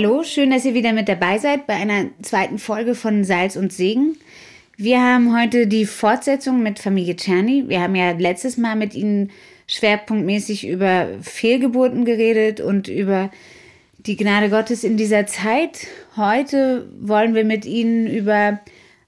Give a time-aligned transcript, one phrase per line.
[0.00, 3.72] Hallo, schön, dass ihr wieder mit dabei seid bei einer zweiten Folge von Salz und
[3.72, 4.16] Segen.
[4.76, 7.64] Wir haben heute die Fortsetzung mit Familie Czerny.
[7.66, 9.32] Wir haben ja letztes Mal mit Ihnen
[9.66, 13.32] schwerpunktmäßig über Fehlgeburten geredet und über
[13.98, 15.88] die Gnade Gottes in dieser Zeit.
[16.16, 18.60] Heute wollen wir mit Ihnen über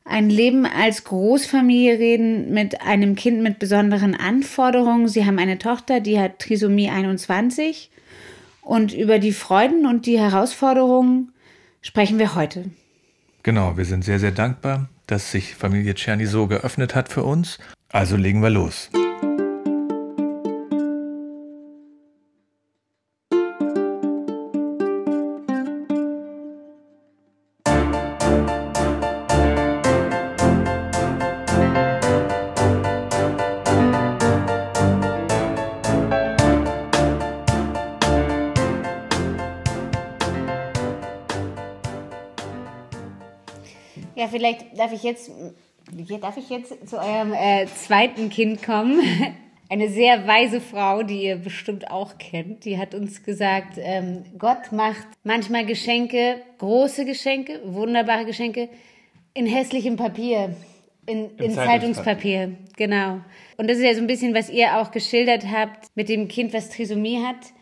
[0.05, 5.07] ein Leben als Großfamilie reden mit einem Kind mit besonderen Anforderungen.
[5.07, 7.91] Sie haben eine Tochter, die hat Trisomie 21
[8.63, 11.33] und über die Freuden und die Herausforderungen
[11.83, 12.71] sprechen wir heute.
[13.43, 17.59] Genau, wir sind sehr, sehr dankbar, dass sich Familie Czerny so geöffnet hat für uns.
[17.89, 18.91] Also legen wir los.
[44.81, 45.31] Darf ich jetzt,
[46.21, 49.01] darf ich jetzt zu eurem äh, zweiten Kind kommen.
[49.69, 54.73] Eine sehr weise Frau, die ihr bestimmt auch kennt, die hat uns gesagt, ähm, Gott
[54.73, 58.69] macht manchmal Geschenke, große Geschenke, wunderbare Geschenke,
[59.33, 60.57] in hässlichem Papier,
[61.07, 62.57] in, in Zeitungspapier.
[62.77, 63.21] Genau.
[63.59, 66.53] Und das ist ja so ein bisschen, was ihr auch geschildert habt mit dem Kind,
[66.53, 67.53] was Trisomie hat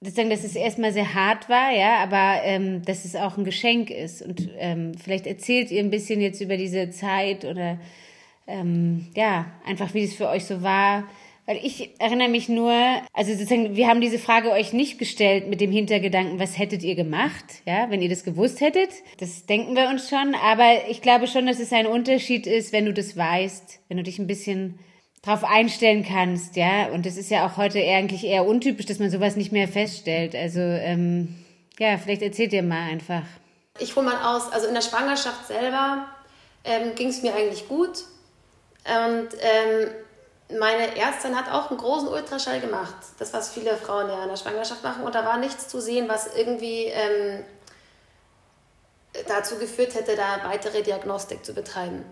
[0.00, 3.90] sozusagen, dass es erstmal sehr hart war, ja, aber ähm, dass es auch ein Geschenk
[3.90, 4.22] ist.
[4.22, 7.78] Und ähm, vielleicht erzählt ihr ein bisschen jetzt über diese Zeit oder
[8.46, 11.08] ähm, ja, einfach wie es für euch so war.
[11.46, 12.74] Weil ich erinnere mich nur,
[13.14, 16.94] also sozusagen, wir haben diese Frage euch nicht gestellt mit dem Hintergedanken, was hättet ihr
[16.94, 18.90] gemacht, ja, wenn ihr das gewusst hättet.
[19.18, 22.84] Das denken wir uns schon, aber ich glaube schon, dass es ein Unterschied ist, wenn
[22.84, 24.78] du das weißt, wenn du dich ein bisschen
[25.28, 26.88] drauf einstellen kannst, ja.
[26.88, 30.34] Und das ist ja auch heute eigentlich eher untypisch, dass man sowas nicht mehr feststellt.
[30.34, 31.44] Also ähm,
[31.78, 33.22] ja, vielleicht erzählt ihr mal einfach.
[33.78, 36.06] Ich hole mal aus, also in der Schwangerschaft selber
[36.64, 38.04] ähm, ging es mir eigentlich gut.
[38.84, 39.90] Und ähm,
[40.58, 42.96] meine Ärztin hat auch einen großen Ultraschall gemacht.
[43.18, 45.04] Das, was viele Frauen ja in der Schwangerschaft machen.
[45.04, 47.44] Und da war nichts zu sehen, was irgendwie ähm,
[49.26, 52.04] dazu geführt hätte, da weitere Diagnostik zu betreiben.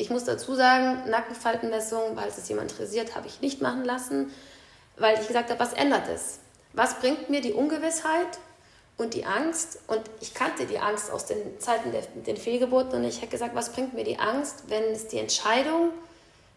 [0.00, 4.32] Ich muss dazu sagen, Nackenfaltenmessung, weil es jemand interessiert, habe ich nicht machen lassen,
[4.96, 6.38] weil ich gesagt habe, was ändert es?
[6.72, 8.38] Was bringt mir die Ungewissheit
[8.96, 9.78] und die Angst?
[9.88, 13.54] Und ich kannte die Angst aus den Zeiten der den Fehlgeburten und ich habe gesagt,
[13.54, 15.90] was bringt mir die Angst, wenn es die Entscheidung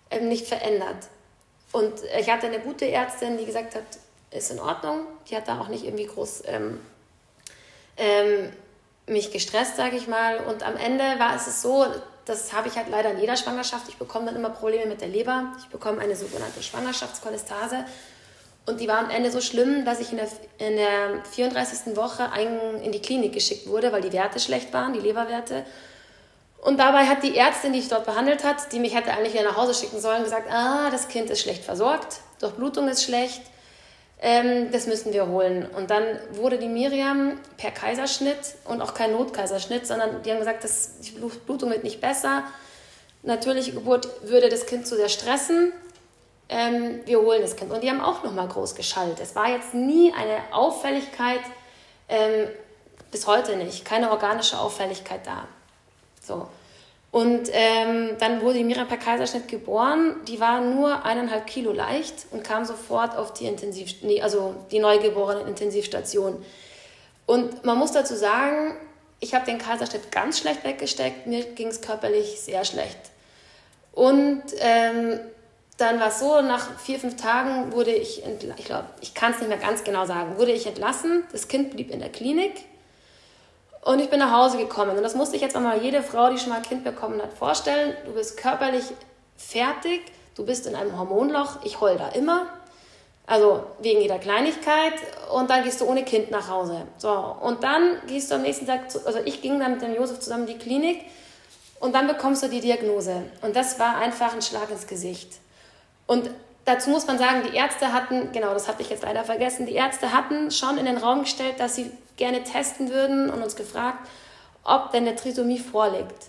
[0.09, 1.09] ähm, nicht verändert?
[1.73, 3.83] Und ich hatte eine gute Ärztin, die gesagt hat,
[4.31, 5.01] ist in Ordnung.
[5.29, 6.79] Die hat da auch nicht irgendwie groß ähm,
[7.97, 8.53] ähm,
[9.05, 10.37] mich gestresst, sage ich mal.
[10.45, 11.85] Und am Ende war es so,
[12.25, 13.87] das habe ich halt leider in jeder Schwangerschaft.
[13.89, 15.53] Ich bekomme dann immer Probleme mit der Leber.
[15.59, 17.85] Ich bekomme eine sogenannte Schwangerschaftskolestase.
[18.65, 21.97] Und die war am Ende so schlimm, dass ich in der, in der 34.
[21.97, 22.29] Woche
[22.81, 25.65] in die Klinik geschickt wurde, weil die Werte schlecht waren, die Leberwerte.
[26.61, 29.43] Und dabei hat die Ärztin, die ich dort behandelt hat, die mich hätte eigentlich wieder
[29.43, 33.41] nach Hause schicken sollen, gesagt, ah, das Kind ist schlecht versorgt, Durchblutung ist schlecht,
[34.25, 35.67] ähm, das müssen wir holen.
[35.75, 40.63] Und dann wurde die Miriam per Kaiserschnitt und auch kein Notkaiserschnitt, sondern die haben gesagt,
[40.63, 42.45] das, die Blutung wird nicht besser.
[43.21, 45.73] Natürliche Geburt würde das Kind zu sehr stressen.
[46.47, 47.69] Ähm, wir holen das Kind.
[47.71, 49.19] Und die haben auch nochmal groß geschallt.
[49.19, 51.41] Es war jetzt nie eine Auffälligkeit,
[52.07, 52.47] ähm,
[53.11, 55.47] bis heute nicht, keine organische Auffälligkeit da.
[56.25, 56.47] So.
[57.13, 60.15] Und ähm, dann wurde die Mira per Kaiserschnitt geboren.
[60.27, 64.79] Die war nur eineinhalb Kilo leicht und kam sofort auf die Intensiv, nee, also die
[64.79, 66.43] neugeborene Intensivstation.
[67.27, 68.75] Und man muss dazu sagen,
[69.19, 71.27] ich habe den Kaiserschnitt ganz schlecht weggesteckt.
[71.27, 72.97] Mir ging es körperlich sehr schlecht.
[73.91, 75.19] Und ähm,
[75.77, 79.37] dann war es so, nach vier, fünf Tagen wurde ich, ich glaube, ich kann es
[79.37, 81.25] nicht mehr ganz genau sagen, wurde ich entlassen.
[81.31, 82.53] Das Kind blieb in der Klinik.
[83.83, 84.95] Und ich bin nach Hause gekommen.
[84.95, 87.33] Und das musste ich jetzt einmal jede Frau, die schon mal ein Kind bekommen hat,
[87.33, 87.95] vorstellen.
[88.05, 88.85] Du bist körperlich
[89.35, 90.01] fertig,
[90.35, 91.63] du bist in einem Hormonloch.
[91.63, 92.47] Ich heul da immer.
[93.25, 94.93] Also wegen jeder Kleinigkeit.
[95.33, 96.87] Und dann gehst du ohne Kind nach Hause.
[96.97, 99.95] So, und dann gehst du am nächsten Tag, zu, also ich ging dann mit dem
[99.95, 101.01] Josef zusammen in die Klinik.
[101.79, 103.23] Und dann bekommst du die Diagnose.
[103.41, 105.39] Und das war einfach ein Schlag ins Gesicht.
[106.07, 106.29] Und
[106.65, 109.73] dazu muss man sagen, die Ärzte hatten, genau, das hatte ich jetzt leider vergessen, die
[109.73, 114.07] Ärzte hatten schon in den Raum gestellt, dass sie gerne testen würden und uns gefragt,
[114.63, 116.27] ob denn eine Trisomie vorliegt.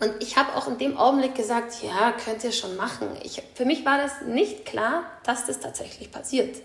[0.00, 3.08] Und ich habe auch in dem Augenblick gesagt, ja, könnt ihr schon machen.
[3.22, 6.56] Ich, für mich war das nicht klar, dass das tatsächlich passiert.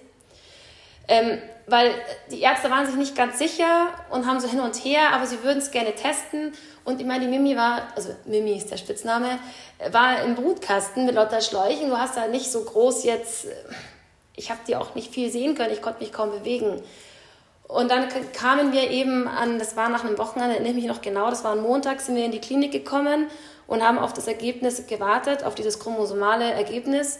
[1.07, 1.91] Ähm, weil
[2.29, 5.43] die Ärzte waren sich nicht ganz sicher und haben so hin und her, aber sie
[5.43, 6.53] würden es gerne testen.
[6.83, 9.39] Und ich meine, die Mimi war, also Mimi ist der Spitzname,
[9.91, 11.89] war im Brutkasten mit lauter Schläuchen.
[11.89, 13.47] Du hast da nicht so groß jetzt,
[14.35, 16.81] ich habe die auch nicht viel sehen können, ich konnte mich kaum bewegen.
[17.67, 21.01] Und dann kamen wir eben an, das war nach einem Wochenende, erinnere ich mich noch
[21.01, 23.27] genau, das war ein Montag, sind wir in die Klinik gekommen
[23.67, 27.19] und haben auf das Ergebnis gewartet, auf dieses chromosomale Ergebnis.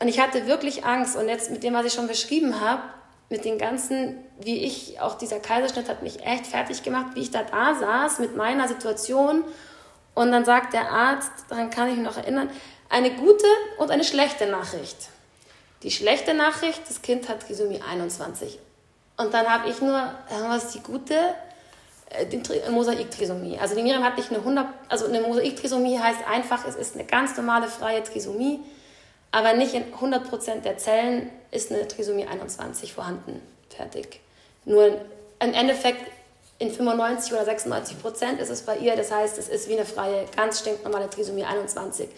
[0.00, 1.16] Und ich hatte wirklich Angst.
[1.16, 2.82] Und jetzt mit dem, was ich schon beschrieben habe,
[3.30, 7.30] mit den ganzen, wie ich, auch dieser Kaiserschnitt hat mich echt fertig gemacht, wie ich
[7.30, 9.44] da da saß mit meiner Situation.
[10.14, 12.50] Und dann sagt der Arzt, daran kann ich mich noch erinnern,
[12.88, 13.46] eine gute
[13.76, 15.10] und eine schlechte Nachricht.
[15.82, 18.58] Die schlechte Nachricht, das Kind hat Trisomie 21.
[19.16, 20.12] Und dann habe ich nur,
[20.48, 21.14] was ist die gute?
[22.10, 22.40] Äh, die
[22.70, 23.58] Mosaiktrisomie.
[23.58, 27.04] Also die Miriam hat nicht eine 100, also eine Mosaiktrisomie heißt einfach, es ist eine
[27.04, 28.60] ganz normale freie Trisomie,
[29.30, 33.40] aber nicht in 100% der Zellen ist eine Trisomie 21 vorhanden.
[33.68, 34.20] Fertig.
[34.64, 34.86] Nur
[35.40, 36.10] im Endeffekt
[36.58, 39.84] in 95 oder 96 Prozent ist es bei ihr, das heißt, es ist wie eine
[39.84, 42.08] freie, ganz stinknormale Trisomie 21.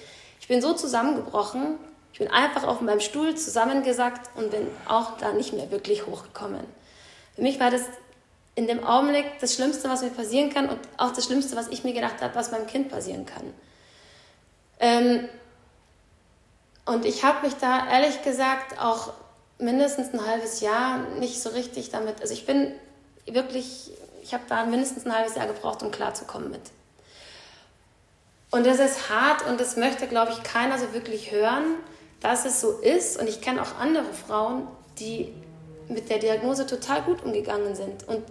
[0.40, 1.78] Ich bin so zusammengebrochen,
[2.12, 6.64] ich bin einfach auf meinem Stuhl zusammengesackt und bin auch da nicht mehr wirklich hochgekommen.
[7.34, 7.82] Für mich war das
[8.54, 11.84] in dem Augenblick das Schlimmste, was mir passieren kann und auch das Schlimmste, was ich
[11.84, 13.54] mir gedacht habe, was meinem Kind passieren kann.
[14.80, 15.28] Ähm,
[16.90, 19.12] und ich habe mich da ehrlich gesagt auch
[19.58, 22.72] mindestens ein halbes Jahr nicht so richtig damit, also ich bin
[23.26, 23.92] wirklich,
[24.22, 26.62] ich habe da mindestens ein halbes Jahr gebraucht, um klarzukommen mit.
[28.50, 31.76] Und das ist hart und das möchte, glaube ich, keiner so wirklich hören,
[32.18, 33.20] dass es so ist.
[33.20, 34.66] Und ich kenne auch andere Frauen,
[34.98, 35.32] die
[35.88, 38.24] mit der Diagnose total gut umgegangen sind und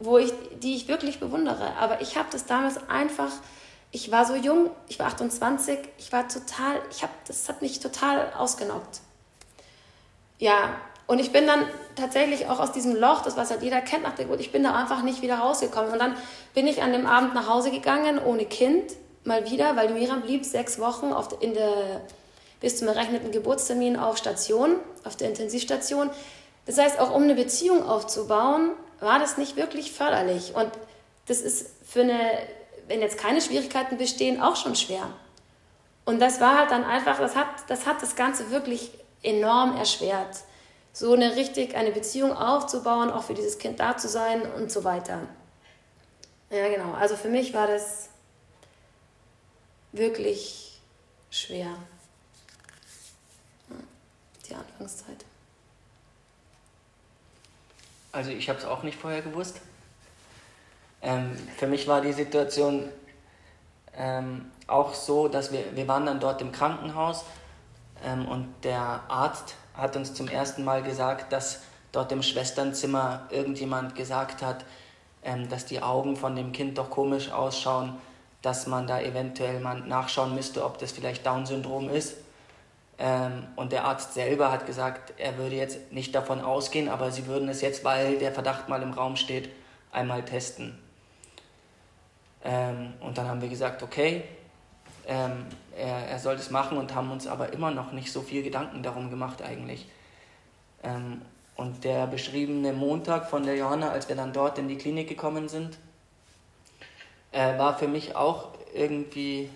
[0.00, 1.76] wo ich, die ich wirklich bewundere.
[1.78, 3.30] Aber ich habe das damals einfach,
[3.92, 7.78] ich war so jung, ich war 28, ich war total, ich habe, das hat mich
[7.78, 9.00] total ausgenockt.
[10.38, 10.74] Ja,
[11.06, 14.14] und ich bin dann tatsächlich auch aus diesem Loch, das was halt jeder kennt nach
[14.14, 15.92] der Geburt, ich bin da einfach nicht wieder rausgekommen.
[15.92, 16.16] Und dann
[16.54, 18.92] bin ich an dem Abend nach Hause gegangen, ohne Kind,
[19.24, 22.00] mal wieder, weil Miriam blieb sechs Wochen auf, in der,
[22.60, 26.08] bis zum errechneten Geburtstermin auf Station, auf der Intensivstation.
[26.64, 30.54] Das heißt, auch um eine Beziehung aufzubauen, war das nicht wirklich förderlich.
[30.54, 30.70] Und
[31.26, 32.20] das ist für eine,
[32.92, 35.08] wenn jetzt keine Schwierigkeiten bestehen, auch schon schwer.
[36.04, 38.90] Und das war halt dann einfach, das hat das, hat das Ganze wirklich
[39.22, 40.36] enorm erschwert.
[40.92, 44.84] So eine richtig, eine Beziehung aufzubauen, auch für dieses Kind da zu sein und so
[44.84, 45.20] weiter.
[46.50, 46.92] Ja, genau.
[46.92, 48.10] Also für mich war das
[49.92, 50.78] wirklich
[51.30, 51.74] schwer.
[54.50, 55.24] Die Anfangszeit.
[58.10, 59.62] Also ich habe es auch nicht vorher gewusst.
[61.02, 62.88] Ähm, für mich war die Situation
[63.96, 67.24] ähm, auch so, dass wir, wir waren dann dort im Krankenhaus
[68.04, 73.94] ähm, und der Arzt hat uns zum ersten Mal gesagt, dass dort im Schwesternzimmer irgendjemand
[73.94, 74.64] gesagt hat,
[75.24, 77.96] ähm, dass die Augen von dem Kind doch komisch ausschauen,
[78.40, 82.16] dass man da eventuell mal nachschauen müsste, ob das vielleicht Down-Syndrom ist.
[82.98, 87.26] Ähm, und der Arzt selber hat gesagt, er würde jetzt nicht davon ausgehen, aber sie
[87.26, 89.50] würden es jetzt, weil der Verdacht mal im Raum steht,
[89.92, 90.81] einmal testen.
[92.44, 94.24] Ähm, und dann haben wir gesagt, okay,
[95.06, 95.46] ähm,
[95.76, 98.82] er, er soll das machen und haben uns aber immer noch nicht so viel Gedanken
[98.82, 99.86] darum gemacht eigentlich.
[100.82, 101.22] Ähm,
[101.56, 105.48] und der beschriebene Montag von der Johanna, als wir dann dort in die Klinik gekommen
[105.48, 105.78] sind,
[107.30, 109.48] äh, war für mich auch irgendwie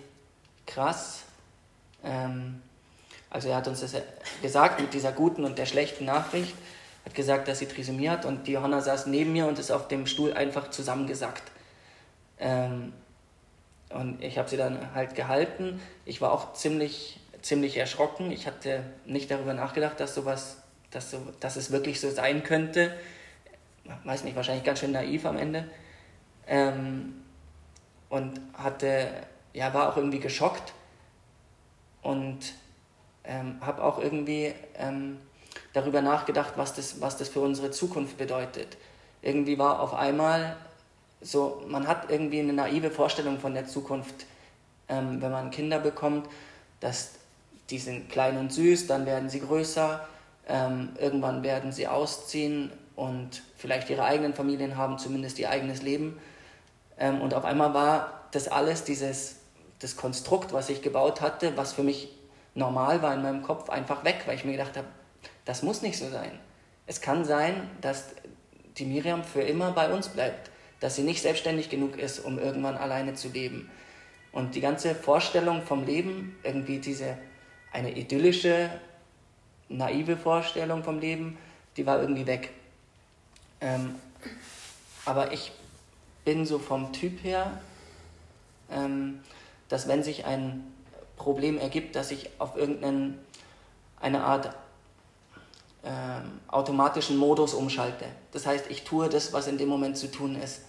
[0.65, 1.23] krass.
[2.03, 2.61] Ähm,
[3.29, 3.93] also er hat uns das
[4.41, 6.53] gesagt mit dieser guten und der schlechten Nachricht,
[7.05, 9.87] hat gesagt, dass sie Trisomie hat und die Johanna saß neben mir und ist auf
[9.87, 11.43] dem Stuhl einfach zusammengesackt.
[12.39, 12.93] Ähm,
[13.89, 15.81] und ich habe sie dann halt gehalten.
[16.05, 18.31] Ich war auch ziemlich, ziemlich erschrocken.
[18.31, 20.57] Ich hatte nicht darüber nachgedacht, dass sowas,
[20.91, 22.93] dass, so, dass es wirklich so sein könnte.
[24.03, 25.65] Weiß nicht, wahrscheinlich ganz schön naiv am Ende.
[26.47, 27.23] Ähm,
[28.09, 29.07] und hatte,
[29.53, 30.73] ja, war auch irgendwie geschockt
[32.01, 32.53] und
[33.23, 35.17] ähm, habe auch irgendwie ähm,
[35.73, 38.77] darüber nachgedacht, was das, was das für unsere Zukunft bedeutet.
[39.21, 40.55] Irgendwie war auf einmal
[41.27, 44.25] so, man hat irgendwie eine naive Vorstellung von der Zukunft,
[44.87, 46.27] ähm, wenn man Kinder bekommt,
[46.79, 47.11] dass
[47.69, 50.07] die sind klein und süß, dann werden sie größer,
[50.47, 56.17] ähm, irgendwann werden sie ausziehen und vielleicht ihre eigenen Familien haben, zumindest ihr eigenes Leben.
[56.97, 59.37] Ähm, und auf einmal war das alles, dieses
[59.79, 62.09] das Konstrukt, was ich gebaut hatte, was für mich
[62.55, 64.87] normal war in meinem Kopf, einfach weg, weil ich mir gedacht habe,
[65.45, 66.31] das muss nicht so sein.
[66.87, 68.05] Es kann sein, dass
[68.77, 72.77] die Miriam für immer bei uns bleibt, dass sie nicht selbstständig genug ist, um irgendwann
[72.77, 73.69] alleine zu leben.
[74.31, 77.17] Und die ganze Vorstellung vom Leben, irgendwie diese
[77.71, 78.69] eine idyllische,
[79.69, 81.37] naive Vorstellung vom Leben,
[81.75, 82.51] die war irgendwie weg.
[83.61, 83.95] Ähm,
[85.05, 85.51] aber ich
[86.25, 87.59] bin so vom Typ her,
[88.69, 89.21] ähm,
[89.69, 90.63] dass wenn sich ein
[91.15, 93.15] Problem ergibt, dass ich auf irgendeine
[94.01, 94.55] Art
[95.83, 98.05] ähm, automatischen Modus umschalte.
[98.31, 100.61] Das heißt, ich tue das, was in dem Moment zu tun ist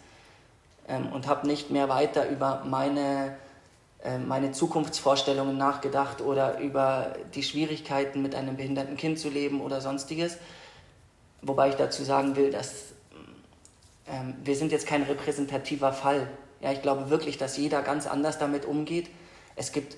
[0.88, 3.36] ähm, und habe nicht mehr weiter über meine,
[4.02, 9.80] äh, meine Zukunftsvorstellungen nachgedacht oder über die Schwierigkeiten mit einem behinderten Kind zu leben oder
[9.80, 10.38] sonstiges.
[11.42, 12.86] Wobei ich dazu sagen will, dass
[14.06, 16.28] ähm, wir sind jetzt kein repräsentativer Fall.
[16.60, 19.08] Ja, ich glaube wirklich, dass jeder ganz anders damit umgeht.
[19.54, 19.96] Es gibt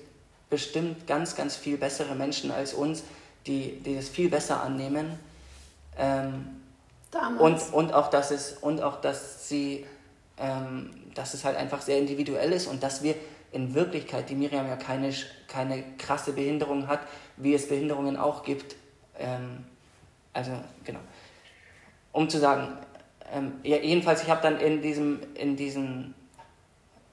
[0.49, 3.03] bestimmt ganz, ganz viel bessere Menschen als uns,
[3.47, 5.17] die, die das viel besser annehmen.
[5.97, 6.61] Ähm,
[7.39, 9.85] und, und, auch, dass es, und auch, dass sie,
[10.41, 13.15] ähm, dass es halt einfach sehr individuell ist und dass wir
[13.51, 15.13] in Wirklichkeit, die Miriam ja keine,
[15.47, 17.01] keine krasse Behinderung hat,
[17.37, 18.75] wie es Behinderungen auch gibt.
[19.19, 19.65] Ähm,
[20.33, 20.51] also,
[20.83, 20.99] genau.
[22.11, 22.77] Um zu sagen,
[23.31, 26.13] ähm, ja, jedenfalls, ich habe dann in diesem, in diesem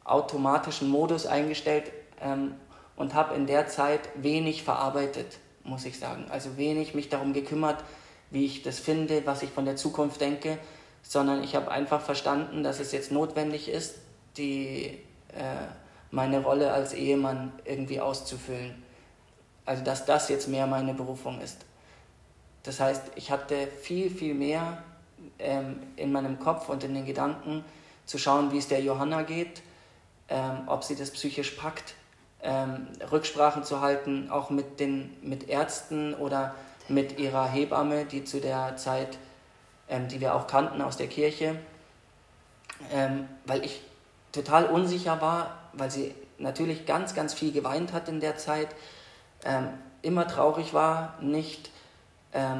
[0.04, 2.54] automatischen Modus eingestellt ähm,
[2.97, 6.26] und habe in der Zeit wenig verarbeitet, muss ich sagen.
[6.30, 7.85] Also wenig mich darum gekümmert,
[8.30, 10.58] wie ich das finde, was ich von der Zukunft denke,
[11.02, 13.97] sondern ich habe einfach verstanden, dass es jetzt notwendig ist,
[14.37, 14.99] die,
[15.35, 15.67] äh,
[16.11, 18.83] meine Rolle als Ehemann irgendwie auszufüllen.
[19.64, 21.59] Also dass das jetzt mehr meine Berufung ist.
[22.62, 24.83] Das heißt, ich hatte viel, viel mehr
[25.38, 27.64] ähm, in meinem Kopf und in den Gedanken
[28.07, 29.62] zu schauen, wie es der Johanna geht,
[30.28, 31.95] ähm, ob sie das psychisch packt,
[32.43, 36.55] ähm, Rücksprachen zu halten, auch mit den mit Ärzten oder
[36.88, 39.19] mit ihrer Hebamme, die zu der Zeit,
[39.88, 41.57] ähm, die wir auch kannten aus der Kirche,
[42.92, 43.83] ähm, weil ich
[44.33, 48.68] total unsicher war, weil sie natürlich ganz, ganz viel geweint hat in der Zeit,
[49.45, 49.68] ähm,
[50.02, 51.71] immer traurig war, nicht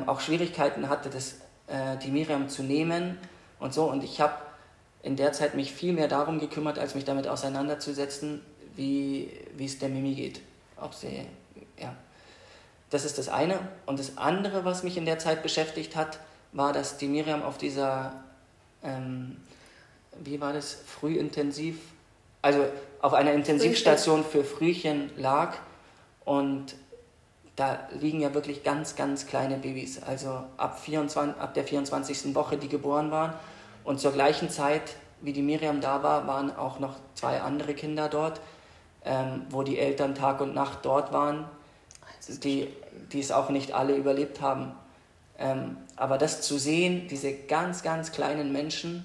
[0.07, 1.35] auch Schwierigkeiten hatte, das
[1.69, 3.19] äh, die Miriam zu nehmen
[3.61, 3.85] und so.
[3.85, 4.35] Und ich habe
[5.03, 8.41] in der Zeit mich viel mehr darum gekümmert, als mich damit auseinanderzusetzen,
[8.75, 10.41] wie, wie es der Mimi geht.
[10.81, 11.27] Ob sie,
[11.79, 11.95] ja.
[12.91, 13.59] Das ist das eine.
[13.85, 16.19] Und das andere, was mich in der Zeit beschäftigt hat,
[16.53, 18.13] war, dass die Miriam auf dieser,
[18.83, 19.37] ähm,
[20.23, 21.79] wie war das, frühintensiv,
[22.43, 22.65] also
[23.01, 25.57] auf einer Intensivstation für Frühchen lag
[26.25, 26.75] und
[27.59, 32.35] da liegen ja wirklich ganz, ganz kleine Babys, also ab, 24, ab der 24.
[32.35, 33.33] Woche, die geboren waren.
[33.83, 38.09] Und zur gleichen Zeit, wie die Miriam da war, waren auch noch zwei andere Kinder
[38.09, 38.41] dort,
[39.05, 41.47] ähm, wo die Eltern Tag und Nacht dort waren,
[42.45, 42.69] die,
[43.11, 44.73] die es auch nicht alle überlebt haben.
[45.39, 49.05] Ähm, aber das zu sehen, diese ganz, ganz kleinen Menschen,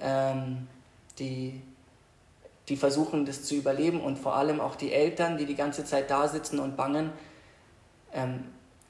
[0.00, 0.66] ähm,
[1.18, 1.62] die,
[2.68, 6.10] die versuchen, das zu überleben und vor allem auch die Eltern, die die ganze Zeit
[6.10, 7.10] da sitzen und bangen,
[8.12, 8.44] ähm,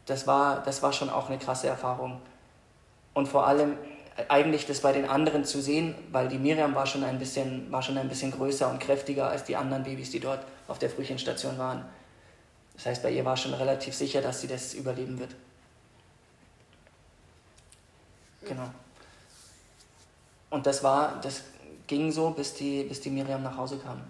[0.06, 2.20] das, war, das war schon auch eine krasse Erfahrung.
[3.12, 3.72] Und vor allem
[4.16, 7.70] äh, eigentlich das bei den anderen zu sehen, weil die Miriam war schon ein bisschen,
[7.70, 10.88] war schon ein bisschen größer und kräftiger als die anderen Babys, die dort auf der
[10.88, 11.84] Frühchenstation waren.
[12.74, 15.34] Das heißt, bei ihr war schon relativ sicher, dass sie das überleben wird.
[18.46, 18.70] Genau.
[20.50, 21.42] Und das war, das
[21.86, 24.02] ging so, bis die, bis die Miriam nach Hause kam.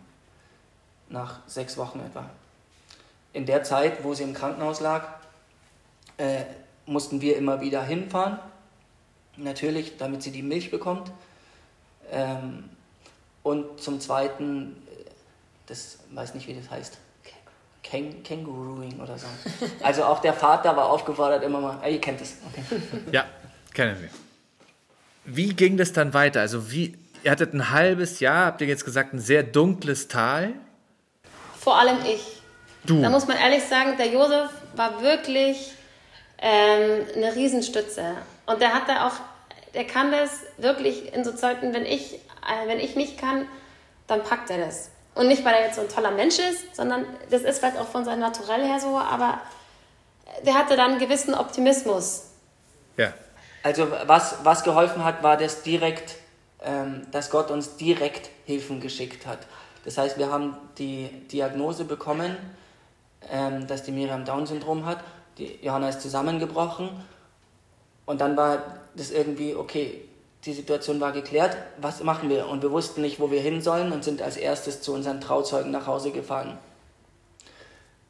[1.09, 2.29] Nach sechs Wochen etwa
[3.33, 5.07] in der Zeit, wo sie im Krankenhaus lag,
[6.19, 6.45] äh,
[6.87, 8.39] mussten wir immer wieder hinfahren.
[9.37, 11.11] Natürlich, damit sie die Milch bekommt.
[12.11, 12.69] Ähm,
[13.43, 15.11] und zum Zweiten, äh,
[15.67, 16.99] das weiß nicht, wie das heißt.
[17.83, 19.27] Käng Kängurooing oder so.
[19.83, 22.37] Also auch der Vater war aufgefordert, immer mal, ah, ihr kennt es.
[22.47, 22.62] Okay.
[23.11, 23.27] Ja,
[23.75, 24.11] kennen wir.
[25.25, 26.41] Wie ging das dann weiter?
[26.41, 30.52] Also wie, ihr hattet ein halbes Jahr, habt ihr jetzt gesagt, ein sehr dunkles Tal?
[31.59, 32.43] Vor allem ich.
[32.85, 33.00] Du.
[33.00, 35.73] Da muss man ehrlich sagen, der Josef war wirklich
[36.38, 38.17] ähm, eine Riesenstütze.
[38.47, 39.14] Und der hat da auch,
[39.75, 43.47] der kann das wirklich in so Zeiten, wenn ich, äh, wenn ich nicht kann,
[44.09, 44.91] dann packt er das.
[45.14, 47.88] Und nicht, weil er jetzt so ein toller Mensch ist, sondern das ist vielleicht auch
[47.88, 49.41] von seinem Naturell her so, aber
[50.45, 52.25] der hatte dann einen gewissen Optimismus.
[52.97, 53.12] Ja.
[53.62, 56.16] Also was, was geholfen hat, war das direkt,
[56.62, 59.38] ähm, dass Gott uns direkt Hilfen geschickt hat.
[59.85, 62.37] Das heißt, wir haben die Diagnose bekommen
[63.31, 64.99] ähm, dass die Miriam Down-Syndrom hat.
[65.38, 66.90] Die Johanna ist zusammengebrochen
[68.04, 68.62] und dann war
[68.95, 70.02] das irgendwie, okay,
[70.45, 72.49] die Situation war geklärt, was machen wir?
[72.49, 75.71] Und wir wussten nicht, wo wir hin sollen und sind als erstes zu unseren Trauzeugen
[75.71, 76.59] nach Hause gefahren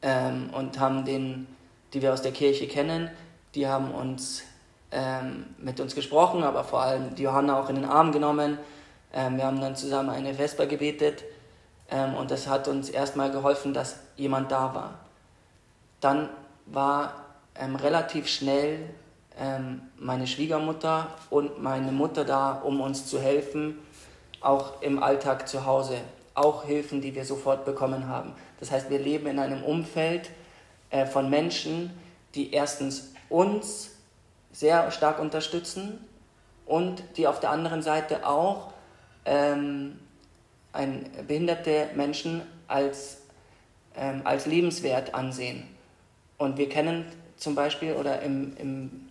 [0.01, 1.47] ähm, und haben den,
[1.93, 3.09] die wir aus der Kirche kennen,
[3.55, 4.43] die haben uns
[4.93, 8.57] ähm, mit uns gesprochen, aber vor allem die Johanna auch in den Arm genommen.
[9.13, 11.23] Ähm, wir haben dann zusammen eine Vesper gebetet
[11.89, 15.03] ähm, und das hat uns erstmal geholfen, dass jemand da war
[16.03, 16.29] dann
[16.65, 18.79] war ähm, relativ schnell
[19.39, 23.79] ähm, meine Schwiegermutter und meine Mutter da, um uns zu helfen,
[24.41, 25.97] auch im Alltag zu Hause.
[26.35, 28.33] Auch Hilfen, die wir sofort bekommen haben.
[28.59, 30.29] Das heißt, wir leben in einem Umfeld
[30.89, 31.91] äh, von Menschen,
[32.35, 33.91] die erstens uns
[34.53, 35.99] sehr stark unterstützen
[36.65, 38.71] und die auf der anderen Seite auch
[39.25, 39.99] ähm,
[40.71, 43.17] ein, behinderte Menschen als,
[43.95, 45.67] ähm, als lebenswert ansehen.
[46.37, 47.05] Und wir kennen
[47.35, 49.09] zum Beispiel oder im, im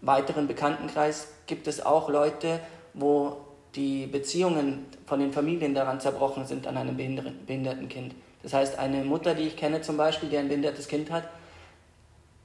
[0.00, 2.60] weiteren Bekanntenkreis gibt es auch Leute,
[2.94, 3.36] wo
[3.74, 8.14] die Beziehungen von den Familien daran zerbrochen sind an einem behinderten Kind.
[8.42, 11.28] Das heißt, eine Mutter, die ich kenne zum Beispiel, die ein behindertes Kind hat,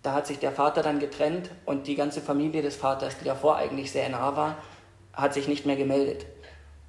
[0.02, 3.58] da hat sich der Vater dann getrennt und die ganze Familie des Vaters, die davor
[3.58, 4.58] eigentlich sehr nah war,
[5.14, 6.26] hat sich nicht mehr gemeldet.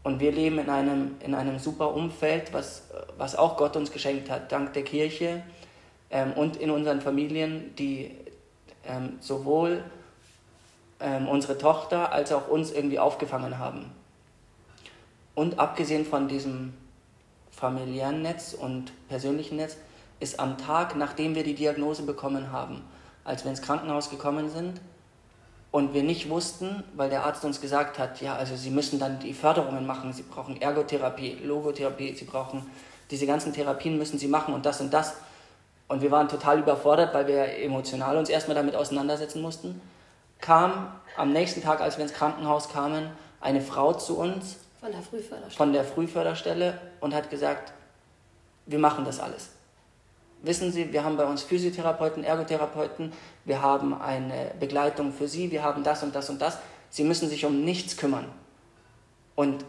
[0.02, 2.84] Und wir leben in einem, in einem super Umfeld, was,
[3.18, 5.42] was auch Gott uns geschenkt hat, dank der Kirche
[6.10, 8.16] ähm, und in unseren Familien, die
[8.86, 9.84] ähm, sowohl
[11.00, 13.92] ähm, unsere Tochter als auch uns irgendwie aufgefangen haben.
[15.34, 16.74] Und abgesehen von diesem
[17.50, 19.76] familiären Netz und persönlichen Netz,
[20.18, 22.82] ist am Tag, nachdem wir die Diagnose bekommen haben,
[23.24, 24.80] als wir ins Krankenhaus gekommen sind
[25.70, 29.18] und wir nicht wussten, weil der Arzt uns gesagt hat, ja, also Sie müssen dann
[29.20, 32.66] die Förderungen machen, Sie brauchen Ergotherapie, Logotherapie, Sie brauchen
[33.10, 35.14] diese ganzen Therapien müssen Sie machen und das und das.
[35.88, 39.80] Und wir waren total überfordert, weil wir emotional uns erstmal damit auseinandersetzen mussten.
[40.40, 43.10] Kam am nächsten Tag, als wir ins Krankenhaus kamen,
[43.40, 47.72] eine Frau zu uns von der Frühförderstelle, von der Frühförderstelle und hat gesagt,
[48.66, 49.50] wir machen das alles
[50.42, 53.12] wissen Sie, wir haben bei uns Physiotherapeuten, Ergotherapeuten,
[53.44, 56.58] wir haben eine Begleitung für Sie, wir haben das und das und das.
[56.90, 58.26] Sie müssen sich um nichts kümmern.
[59.34, 59.64] Und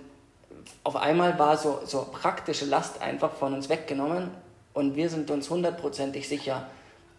[0.84, 4.32] auf einmal war so, so praktische Last einfach von uns weggenommen
[4.74, 6.68] und wir sind uns hundertprozentig sicher,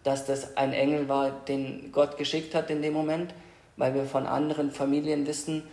[0.03, 3.33] dass das ein Engel war, den Gott geschickt hat in dem Moment,
[3.77, 5.63] weil wir von anderen Familien wissen,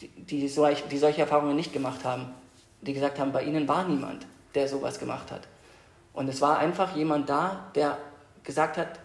[0.00, 2.32] die, die, solch, die solche Erfahrungen nicht gemacht haben.
[2.80, 5.42] Die gesagt haben, bei ihnen war niemand, der sowas gemacht hat.
[6.14, 7.98] Und es war einfach jemand da, der
[8.42, 9.00] gesagt hat,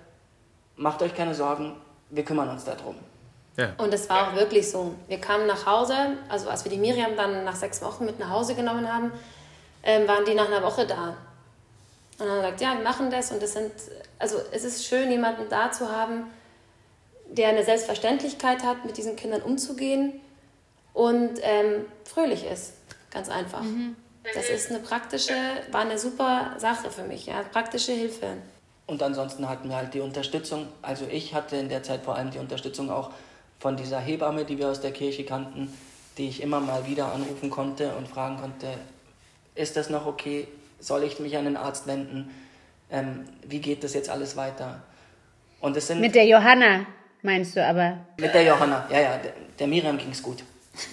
[0.75, 1.75] macht euch keine Sorgen,
[2.09, 2.95] wir kümmern uns darum.
[3.57, 3.73] Ja.
[3.77, 4.95] Und es war auch wirklich so.
[5.07, 5.95] Wir kamen nach Hause,
[6.29, 9.11] also als wir die Miriam dann nach sechs Wochen mit nach Hause genommen haben,
[9.83, 11.17] ähm, waren die nach einer Woche da.
[12.19, 13.31] Und dann haben wir gesagt, ja, wir machen das.
[13.31, 13.71] Und das sind,
[14.17, 16.25] also es ist schön, jemanden da zu haben,
[17.27, 20.19] der eine Selbstverständlichkeit hat, mit diesen Kindern umzugehen
[20.93, 22.73] und ähm, fröhlich ist.
[23.11, 23.61] Ganz einfach.
[23.61, 23.95] Mhm.
[24.33, 25.33] Das ist eine praktische,
[25.71, 28.27] war eine super Sache für mich, ja, praktische Hilfe.
[28.85, 32.31] Und ansonsten hatten wir halt die Unterstützung, also ich hatte in der Zeit vor allem
[32.31, 33.11] die Unterstützung auch
[33.59, 35.71] von dieser Hebamme, die wir aus der Kirche kannten,
[36.17, 38.67] die ich immer mal wieder anrufen konnte und fragen konnte,
[39.55, 40.47] ist das noch okay?
[40.79, 42.29] Soll ich mich an den Arzt wenden?
[42.91, 44.81] Ähm, wie geht das jetzt alles weiter?
[45.61, 46.85] Und es sind mit der Johanna
[47.21, 47.99] meinst du aber?
[48.17, 49.17] Mit der Johanna, ja, ja.
[49.17, 50.43] Der, der Miriam ging es gut.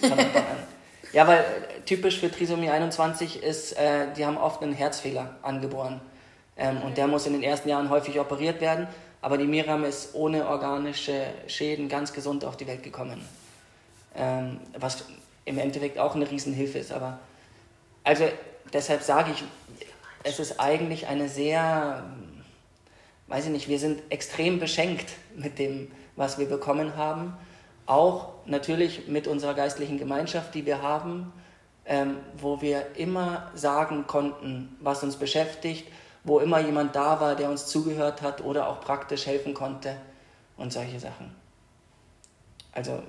[1.17, 1.43] Ja, weil
[1.87, 5.99] typisch für Trisomie 21 ist, äh, die haben oft einen Herzfehler angeboren.
[6.55, 8.87] Ähm, und der muss in den ersten Jahren häufig operiert werden.
[9.19, 13.27] Aber die Miriam ist ohne organische Schäden ganz gesund auf die Welt gekommen.
[14.15, 15.05] Ähm, was
[15.45, 16.91] im Endeffekt auch eine Riesenhilfe ist.
[16.91, 17.17] Aber
[18.03, 18.25] also
[18.71, 19.43] deshalb sage ich,
[20.21, 22.03] es ist eigentlich eine sehr,
[23.25, 27.35] weiß ich nicht, wir sind extrem beschenkt mit dem, was wir bekommen haben
[27.87, 31.33] auch natürlich mit unserer geistlichen Gemeinschaft, die wir haben,
[31.85, 35.87] ähm, wo wir immer sagen konnten, was uns beschäftigt,
[36.23, 39.95] wo immer jemand da war, der uns zugehört hat oder auch praktisch helfen konnte
[40.57, 41.33] und solche Sachen.
[42.73, 43.01] Also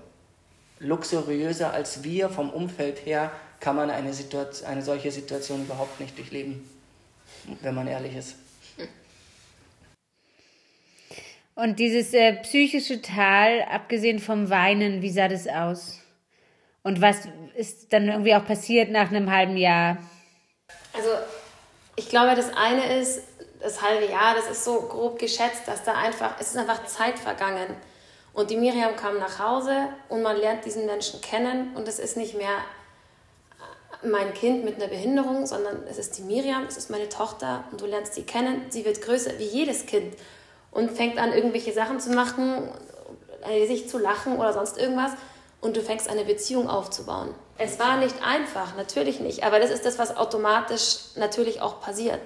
[0.79, 6.17] luxuriöser als wir vom Umfeld her kann man eine, Situation, eine solche Situation überhaupt nicht
[6.17, 6.69] durchleben,
[7.61, 8.37] wenn man ehrlich ist.
[11.59, 15.99] Und dieses äh, psychische Tal, abgesehen vom Weinen, wie sah das aus?
[16.85, 17.17] Und was
[17.57, 19.99] ist dann irgendwie auch passiert nach einem halben Jahr?
[20.93, 21.09] Also,
[21.97, 23.23] ich glaube, das eine ist,
[23.59, 27.19] das halbe Jahr, das ist so grob geschätzt, dass da einfach, es ist einfach Zeit
[27.19, 27.67] vergangen.
[28.35, 32.17] Und die Miriam kam nach Hause und man lernt diesen Menschen kennen und es ist
[32.17, 32.59] nicht mehr
[34.05, 37.81] mein Kind mit einer Behinderung, sondern es ist die Miriam, es ist meine Tochter und
[37.81, 38.67] du lernst sie kennen.
[38.69, 40.15] Sie wird größer wie jedes Kind
[40.71, 42.69] und fängt an, irgendwelche Sachen zu machen,
[43.49, 45.13] äh, sich zu lachen oder sonst irgendwas.
[45.61, 47.35] Und du fängst eine Beziehung aufzubauen.
[47.57, 49.43] Es war nicht einfach, natürlich nicht.
[49.43, 52.21] Aber das ist das, was automatisch natürlich auch passiert.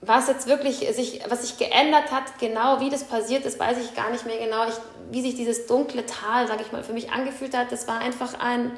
[0.00, 3.96] Was jetzt wirklich sich, was sich geändert hat, genau wie das passiert ist, weiß ich
[3.96, 4.68] gar nicht mehr genau.
[4.68, 4.74] Ich,
[5.10, 8.38] wie sich dieses dunkle Tal, sage ich mal, für mich angefühlt hat, das war einfach
[8.38, 8.76] ein,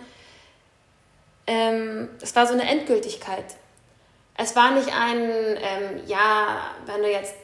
[1.47, 3.45] ähm, es war so eine Endgültigkeit.
[4.39, 7.35] Es war nicht ein, ähm, ja, wenn du jetzt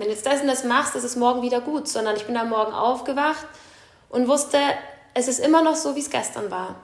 [0.00, 2.36] wenn du jetzt das und das machst, ist es morgen wieder gut, sondern ich bin
[2.36, 3.46] am Morgen aufgewacht
[4.08, 4.58] und wusste,
[5.14, 6.76] es ist immer noch so, wie es gestern war.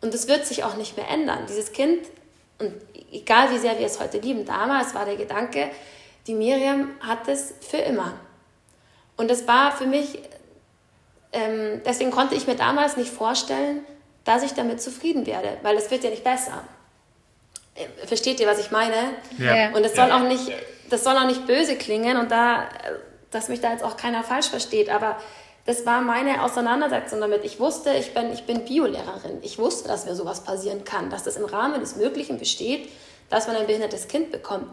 [0.00, 1.46] Und es wird sich auch nicht mehr ändern.
[1.48, 2.06] Dieses Kind,
[2.58, 2.72] und
[3.12, 5.70] egal wie sehr wir es heute lieben, damals war der Gedanke,
[6.26, 8.12] die Miriam hat es für immer.
[9.16, 10.18] Und es war für mich
[11.32, 13.84] ähm, deswegen konnte ich mir damals nicht vorstellen,
[14.24, 16.64] dass ich damit zufrieden werde, weil es wird ja nicht besser.
[17.74, 19.14] Äh, versteht ihr, was ich meine?
[19.38, 19.70] Ja.
[19.70, 20.52] Und es soll auch nicht,
[20.90, 22.68] das soll auch nicht böse klingen und da,
[23.30, 25.16] dass mich da jetzt auch keiner falsch versteht, aber
[25.66, 27.44] das war meine Auseinandersetzung damit.
[27.44, 29.38] Ich wusste, ich bin, ich bin Biolehrerin.
[29.42, 32.90] Ich wusste, dass mir sowas passieren kann, dass das im Rahmen des Möglichen besteht,
[33.28, 34.66] dass man ein behindertes Kind bekommt.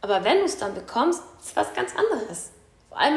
[0.00, 2.50] Aber wenn du es dann bekommst, ist was ganz anderes.
[2.88, 3.16] Vor allem,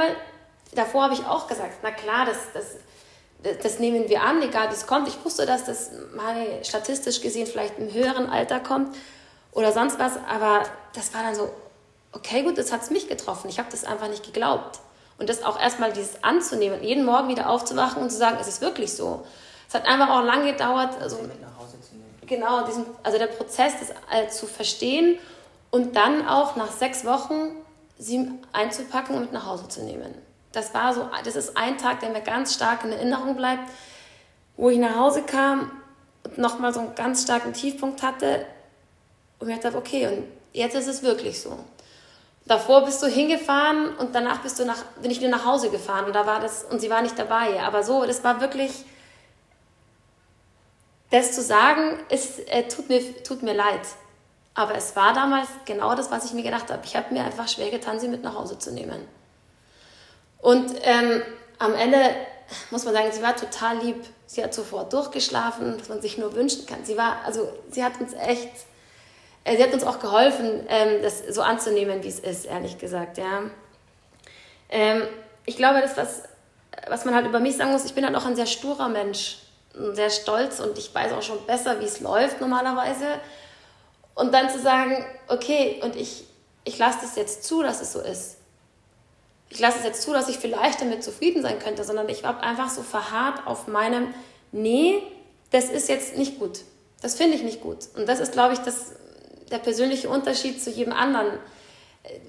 [0.74, 4.76] davor habe ich auch gesagt, na klar, das, das, das nehmen wir an, egal wie
[4.76, 5.08] es kommt.
[5.08, 8.96] Ich wusste, dass das mal statistisch gesehen vielleicht im höheren Alter kommt
[9.52, 10.64] oder sonst was, aber
[10.94, 11.50] das war dann so,
[12.16, 13.50] okay, gut, das hat es mich getroffen.
[13.50, 14.80] Ich habe das einfach nicht geglaubt.
[15.18, 18.62] Und das auch erstmal dieses anzunehmen, jeden Morgen wieder aufzuwachen und zu sagen, es ist
[18.62, 19.26] wirklich so.
[19.68, 22.14] Es hat einfach auch lange gedauert, also mit nach Hause zu nehmen.
[22.26, 25.18] genau, diesen, also der Prozess, das äh, zu verstehen
[25.72, 27.56] und dann auch nach sechs Wochen
[27.98, 30.14] sie einzupacken und mit nach Hause zu nehmen.
[30.52, 33.70] Das war so, das ist ein Tag, der mir ganz stark in Erinnerung bleibt,
[34.58, 35.72] wo ich nach Hause kam
[36.24, 38.46] und nochmal so einen ganz starken Tiefpunkt hatte
[39.40, 40.24] und mir dachte, okay, und
[40.54, 41.58] jetzt ist es wirklich so.
[42.48, 46.06] Davor bist du hingefahren und danach bist du nach, bin ich wieder nach Hause gefahren
[46.06, 47.60] und da war das, und sie war nicht dabei.
[47.62, 48.86] Aber so, das war wirklich,
[51.10, 53.82] das zu sagen, ist, äh, tut, mir, tut mir leid.
[54.54, 56.82] Aber es war damals genau das, was ich mir gedacht habe.
[56.86, 59.06] Ich habe mir einfach schwer getan, sie mit nach Hause zu nehmen.
[60.40, 61.24] Und ähm,
[61.58, 61.98] am Ende
[62.70, 64.06] muss man sagen, sie war total lieb.
[64.28, 66.86] Sie hat sofort durchgeschlafen, was man sich nur wünschen kann.
[66.86, 68.52] Sie war, also sie hat uns echt,
[69.46, 73.44] sie hat uns auch geholfen, ähm, das so anzunehmen, wie es ist, ehrlich gesagt, ja.
[74.70, 75.04] Ähm,
[75.46, 76.24] ich glaube, das, was,
[76.88, 79.38] was man halt über mich sagen muss, ich bin halt auch ein sehr sturer Mensch,
[79.94, 83.06] sehr stolz und ich weiß auch schon besser, wie es läuft normalerweise.
[84.16, 86.26] Und dann zu sagen, okay, und ich,
[86.64, 88.38] ich lasse das jetzt zu, dass es so ist.
[89.50, 92.42] Ich lasse es jetzt zu, dass ich vielleicht damit zufrieden sein könnte, sondern ich habe
[92.42, 94.14] einfach so verharrt auf meinem,
[94.52, 95.04] nee,
[95.52, 96.62] das ist jetzt nicht gut.
[97.02, 97.90] Das finde ich nicht gut.
[97.96, 98.94] Und das ist, glaube ich, das,
[99.52, 101.40] der persönliche Unterschied zu jedem anderen.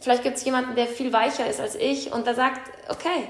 [0.00, 3.28] Vielleicht gibt es jemanden, der viel weicher ist als ich und der sagt, okay.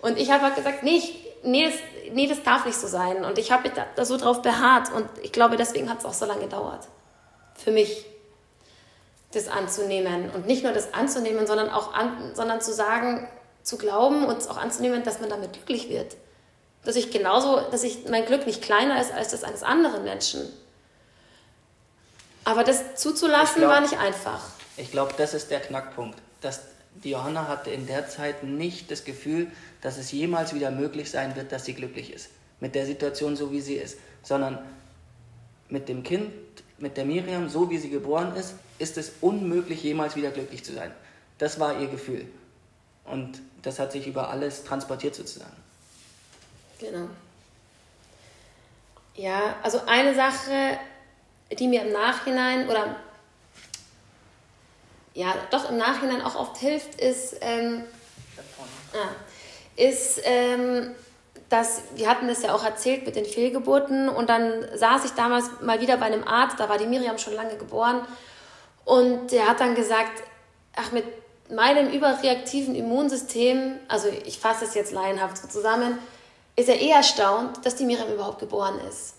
[0.00, 1.74] Und ich habe halt gesagt, nee, ich, nee, das,
[2.12, 3.24] nee, das darf nicht so sein.
[3.24, 6.14] Und ich habe da, da so drauf beharrt und ich glaube, deswegen hat es auch
[6.14, 6.86] so lange gedauert.
[7.54, 8.06] Für mich,
[9.32, 10.30] das anzunehmen.
[10.30, 13.28] Und nicht nur das anzunehmen, sondern auch an, sondern zu sagen,
[13.62, 16.16] zu glauben und auch anzunehmen, dass man damit glücklich wird.
[16.84, 20.40] Dass ich genauso, dass ich mein Glück nicht kleiner ist als das eines anderen Menschen.
[22.48, 24.40] Aber das zuzulassen glaub, war nicht einfach.
[24.78, 26.18] Ich glaube, das ist der Knackpunkt.
[26.40, 26.62] Dass
[27.04, 29.48] die Johanna hatte in der Zeit nicht das Gefühl,
[29.82, 32.30] dass es jemals wieder möglich sein wird, dass sie glücklich ist.
[32.58, 33.98] Mit der Situation so, wie sie ist.
[34.22, 34.58] Sondern
[35.68, 36.32] mit dem Kind,
[36.78, 40.72] mit der Miriam, so wie sie geboren ist, ist es unmöglich, jemals wieder glücklich zu
[40.72, 40.90] sein.
[41.36, 42.26] Das war ihr Gefühl.
[43.04, 45.52] Und das hat sich über alles transportiert sozusagen.
[46.78, 47.08] Genau.
[49.16, 50.78] Ja, also eine Sache,
[51.52, 52.96] die mir im Nachhinein oder
[55.14, 57.84] ja, doch im Nachhinein auch oft hilft, ist, ähm,
[58.94, 60.94] ja, ist ähm,
[61.48, 65.46] dass wir hatten das ja auch erzählt mit den Fehlgeburten und dann saß ich damals
[65.62, 68.02] mal wieder bei einem Arzt, da war die Miriam schon lange geboren
[68.84, 70.22] und der hat dann gesagt,
[70.76, 71.04] ach mit
[71.50, 75.98] meinem überreaktiven Immunsystem, also ich fasse es jetzt laienhaft so zusammen,
[76.56, 79.14] ist er eher erstaunt, dass die Miriam überhaupt geboren ist.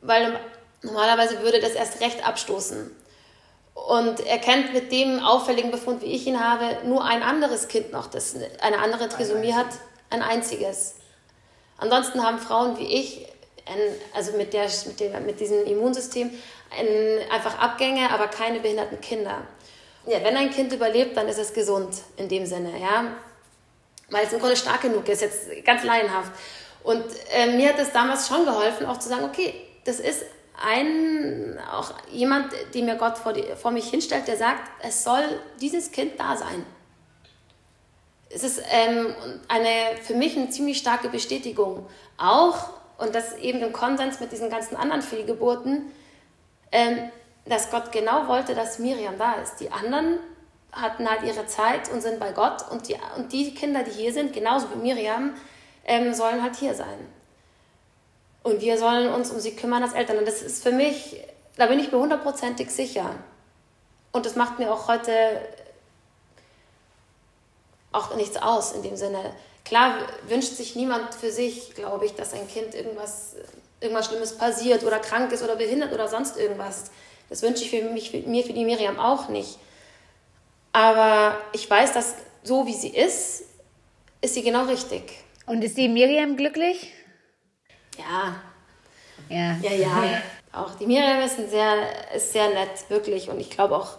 [0.00, 0.40] Weil
[0.82, 2.94] normalerweise würde das erst recht abstoßen.
[3.74, 7.92] Und er kennt mit dem auffälligen Befund, wie ich ihn habe, nur ein anderes Kind
[7.92, 9.66] noch, das eine andere Trisomie hat,
[10.10, 10.96] ein einziges.
[11.78, 13.26] Ansonsten haben Frauen wie ich,
[13.64, 13.78] ein,
[14.14, 16.30] also mit, der, mit, der, mit diesem Immunsystem,
[16.76, 19.38] ein, einfach Abgänge, aber keine behinderten Kinder.
[20.06, 23.12] Ja, wenn ein Kind überlebt, dann ist es gesund in dem Sinne, ja,
[24.10, 26.32] weil es im Grunde stark genug ist, jetzt ganz laienhaft.
[26.82, 30.24] Und äh, mir hat es damals schon geholfen, auch zu sagen, okay, das ist
[30.60, 35.22] ein, auch jemand, den mir Gott vor, die, vor mich hinstellt, der sagt, es soll
[35.60, 36.64] dieses Kind da sein.
[38.28, 39.14] Es ist ähm,
[39.48, 41.86] eine, für mich eine ziemlich starke Bestätigung.
[42.16, 45.90] Auch, und das eben im Konsens mit diesen ganzen anderen Fehlgeburten,
[46.70, 47.10] ähm,
[47.44, 49.56] dass Gott genau wollte, dass Miriam da ist.
[49.56, 50.18] Die anderen
[50.72, 54.12] hatten halt ihre Zeit und sind bei Gott und die, und die Kinder, die hier
[54.12, 55.34] sind, genauso wie Miriam,
[55.84, 56.98] ähm, sollen halt hier sein.
[58.42, 60.18] Und wir sollen uns um sie kümmern als Eltern.
[60.18, 61.20] Und das ist für mich,
[61.56, 63.10] da bin ich mir hundertprozentig sicher.
[64.10, 65.12] Und das macht mir auch heute
[67.92, 69.34] auch nichts aus in dem Sinne.
[69.64, 69.94] Klar
[70.28, 73.36] wünscht sich niemand für sich, glaube ich, dass ein Kind irgendwas,
[73.80, 76.90] irgendwas Schlimmes passiert oder krank ist oder behindert oder sonst irgendwas.
[77.28, 79.58] Das wünsche ich für mich, für mir, für die Miriam auch nicht.
[80.72, 83.44] Aber ich weiß, dass so wie sie ist,
[84.20, 85.02] ist sie genau richtig.
[85.46, 86.92] Und ist die Miriam glücklich?
[88.10, 88.34] Ja.
[89.28, 89.56] Ja.
[89.62, 90.22] Ja, ja.
[90.52, 91.76] Auch die Miriam ist, ein sehr,
[92.14, 93.30] ist sehr nett, wirklich.
[93.30, 93.96] Und ich glaube auch,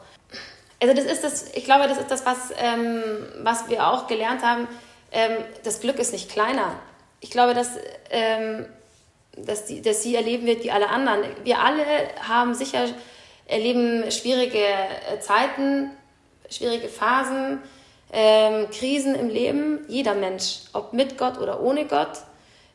[0.79, 3.01] also das ist das, ich glaube, das ist das, was, ähm,
[3.41, 4.67] was wir auch gelernt haben.
[5.11, 5.31] Ähm,
[5.63, 6.75] das Glück ist nicht kleiner.
[7.21, 7.71] Ich glaube, dass,
[8.11, 8.67] ähm,
[9.35, 11.23] dass, die, dass sie erleben wird wie alle anderen.
[11.43, 11.85] Wir alle
[12.27, 12.85] haben sicher,
[13.47, 15.89] erleben schwierige äh, Zeiten,
[16.51, 17.61] schwierige Phasen,
[18.11, 19.85] ähm, Krisen im Leben.
[19.87, 22.19] Jeder Mensch, ob mit Gott oder ohne Gott.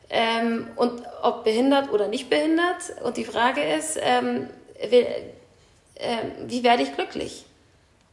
[0.09, 3.01] Ähm, und ob behindert oder nicht behindert.
[3.03, 4.49] Und die Frage ist, ähm,
[4.89, 6.17] wie, äh,
[6.47, 7.45] wie werde ich glücklich?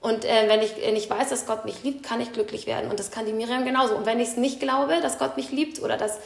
[0.01, 2.91] Und äh, wenn, ich, wenn ich weiß, dass Gott mich liebt, kann ich glücklich werden.
[2.91, 3.97] Und das kann die Miriam genauso.
[3.97, 6.19] Und wenn ich es nicht glaube, dass Gott mich liebt oder dass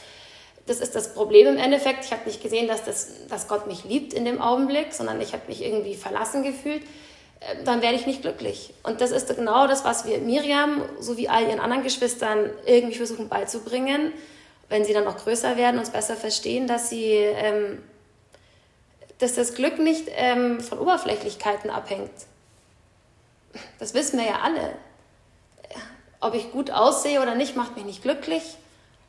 [0.66, 2.04] das ist das Problem im Endeffekt.
[2.04, 5.32] Ich habe nicht gesehen, dass, das, dass Gott mich liebt in dem Augenblick, sondern ich
[5.32, 6.82] habe mich irgendwie verlassen gefühlt.
[7.40, 8.72] Äh, dann werde ich nicht glücklich.
[8.82, 13.28] Und das ist genau das, was wir Miriam sowie all ihren anderen Geschwistern irgendwie versuchen
[13.28, 14.12] beizubringen
[14.70, 17.82] wenn sie dann noch größer werden, uns besser verstehen, dass sie, ähm,
[19.18, 22.10] dass das Glück nicht ähm, von Oberflächlichkeiten abhängt.
[23.78, 24.72] Das wissen wir ja alle.
[26.20, 28.42] Ob ich gut aussehe oder nicht, macht mich nicht glücklich.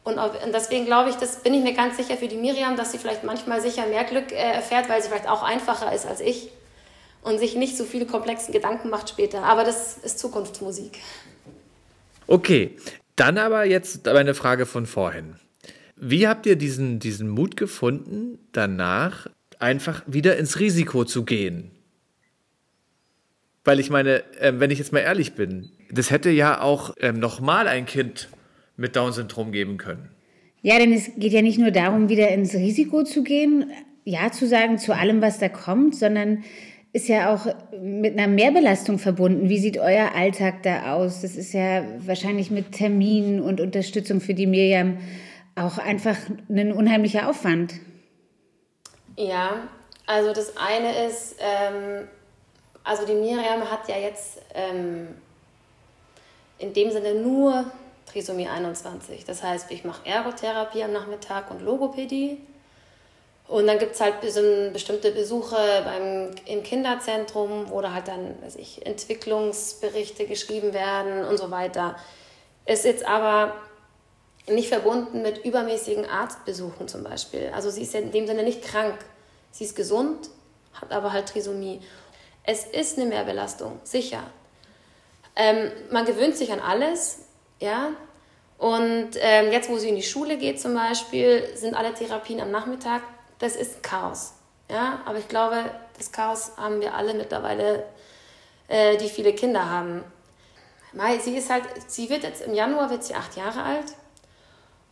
[0.04, 2.76] Und, ob, und deswegen glaube ich, das bin ich mir ganz sicher für die Miriam,
[2.76, 6.08] dass sie vielleicht manchmal sicher mehr Glück äh, erfährt, weil sie vielleicht auch einfacher ist
[6.08, 6.50] als ich
[7.22, 9.44] und sich nicht so viele komplexen Gedanken macht später.
[9.44, 10.98] Aber das ist Zukunftsmusik.
[12.26, 12.78] Okay,
[13.16, 15.36] dann aber jetzt eine Frage von vorhin.
[16.04, 19.28] Wie habt ihr diesen, diesen Mut gefunden, danach
[19.60, 21.70] einfach wieder ins Risiko zu gehen?
[23.64, 27.20] Weil ich meine, äh, wenn ich jetzt mal ehrlich bin, das hätte ja auch ähm,
[27.20, 28.30] nochmal ein Kind
[28.78, 30.10] mit Down-Syndrom geben können.
[30.64, 33.70] Ja, denn es geht ja nicht nur darum, wieder ins Risiko zu gehen,
[34.04, 36.44] Ja zu sagen zu allem, was da kommt, sondern
[36.94, 37.46] ist ja auch
[37.80, 39.50] mit einer Mehrbelastung verbunden.
[39.50, 41.22] Wie sieht euer Alltag da aus?
[41.22, 44.98] Das ist ja wahrscheinlich mit Terminen und Unterstützung für die Miriam
[45.56, 46.16] auch einfach
[46.50, 47.74] ein unheimlicher Aufwand.
[49.18, 49.68] Ja,
[50.06, 52.08] also das eine ist, ähm,
[52.84, 55.10] also die Miriam hat ja jetzt ähm,
[56.58, 57.66] in dem Sinne nur
[58.12, 59.26] Trisomie 21.
[59.26, 62.40] Das heißt, ich mache Ergotherapie am Nachmittag und Logopädie.
[63.48, 68.56] Und dann gibt es halt bestimmte Besuche beim, im Kinderzentrum, wo da halt dann weiß
[68.56, 71.98] ich, Entwicklungsberichte geschrieben werden und so weiter.
[72.66, 73.56] Ist jetzt aber
[74.48, 77.52] nicht verbunden mit übermäßigen Arztbesuchen zum Beispiel.
[77.54, 78.98] Also sie ist ja in dem Sinne nicht krank.
[79.52, 80.30] Sie ist gesund,
[80.74, 81.82] hat aber halt Trisomie.
[82.44, 84.24] Es ist eine Mehrbelastung, sicher.
[85.36, 87.20] Ähm, man gewöhnt sich an alles,
[87.60, 87.92] ja.
[88.58, 92.52] Und ähm, jetzt, wo sie in die Schule geht zum Beispiel, sind alle Therapien am
[92.52, 93.02] Nachmittag.
[93.40, 94.34] Das ist Chaos,
[94.70, 95.02] ja.
[95.06, 95.64] Aber ich glaube,
[95.98, 97.86] das Chaos haben wir alle mittlerweile,
[98.68, 100.04] äh, die viele Kinder haben.
[101.24, 103.96] Sie ist halt, sie wird jetzt im Januar wird sie acht Jahre alt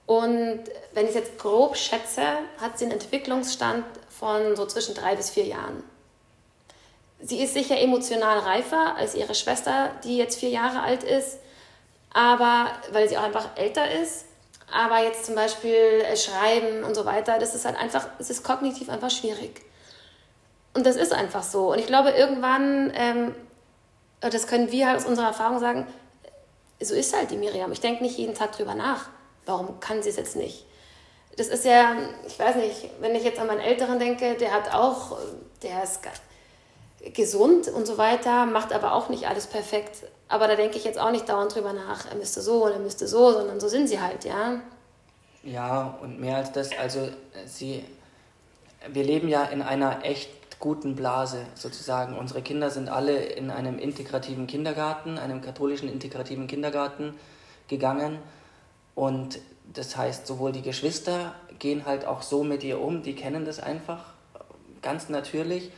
[0.09, 2.23] und wenn ich es jetzt grob schätze,
[2.59, 5.83] hat sie einen Entwicklungsstand von so zwischen drei bis vier Jahren.
[7.21, 11.37] Sie ist sicher emotional reifer als ihre Schwester, die jetzt vier Jahre alt ist,
[12.11, 14.25] aber weil sie auch einfach älter ist.
[14.73, 18.43] Aber jetzt zum Beispiel äh, Schreiben und so weiter, das ist halt einfach, es ist
[18.43, 19.61] kognitiv einfach schwierig.
[20.73, 21.73] Und das ist einfach so.
[21.73, 23.35] Und ich glaube, irgendwann, ähm,
[24.21, 25.85] das können wir halt aus unserer Erfahrung sagen,
[26.81, 27.71] so ist halt die Miriam.
[27.71, 29.09] Ich denke nicht jeden Tag drüber nach
[29.49, 30.65] warum kann sie es jetzt nicht?
[31.37, 31.95] Das ist ja,
[32.27, 35.17] ich weiß nicht, wenn ich jetzt an meinen Älteren denke, der hat auch,
[35.63, 36.01] der ist
[37.13, 40.03] gesund und so weiter, macht aber auch nicht alles perfekt.
[40.27, 42.79] Aber da denke ich jetzt auch nicht dauernd drüber nach, er müsste so oder er
[42.79, 44.61] müsste so, sondern so sind sie halt, ja.
[45.43, 47.07] Ja, und mehr als das, also
[47.45, 47.85] sie,
[48.87, 52.17] wir leben ja in einer echt guten Blase sozusagen.
[52.17, 57.15] Unsere Kinder sind alle in einem integrativen Kindergarten, einem katholischen integrativen Kindergarten
[57.69, 58.19] gegangen
[58.95, 59.39] und
[59.73, 63.59] das heißt, sowohl die Geschwister gehen halt auch so mit ihr um, die kennen das
[63.59, 64.13] einfach
[64.81, 65.71] ganz natürlich.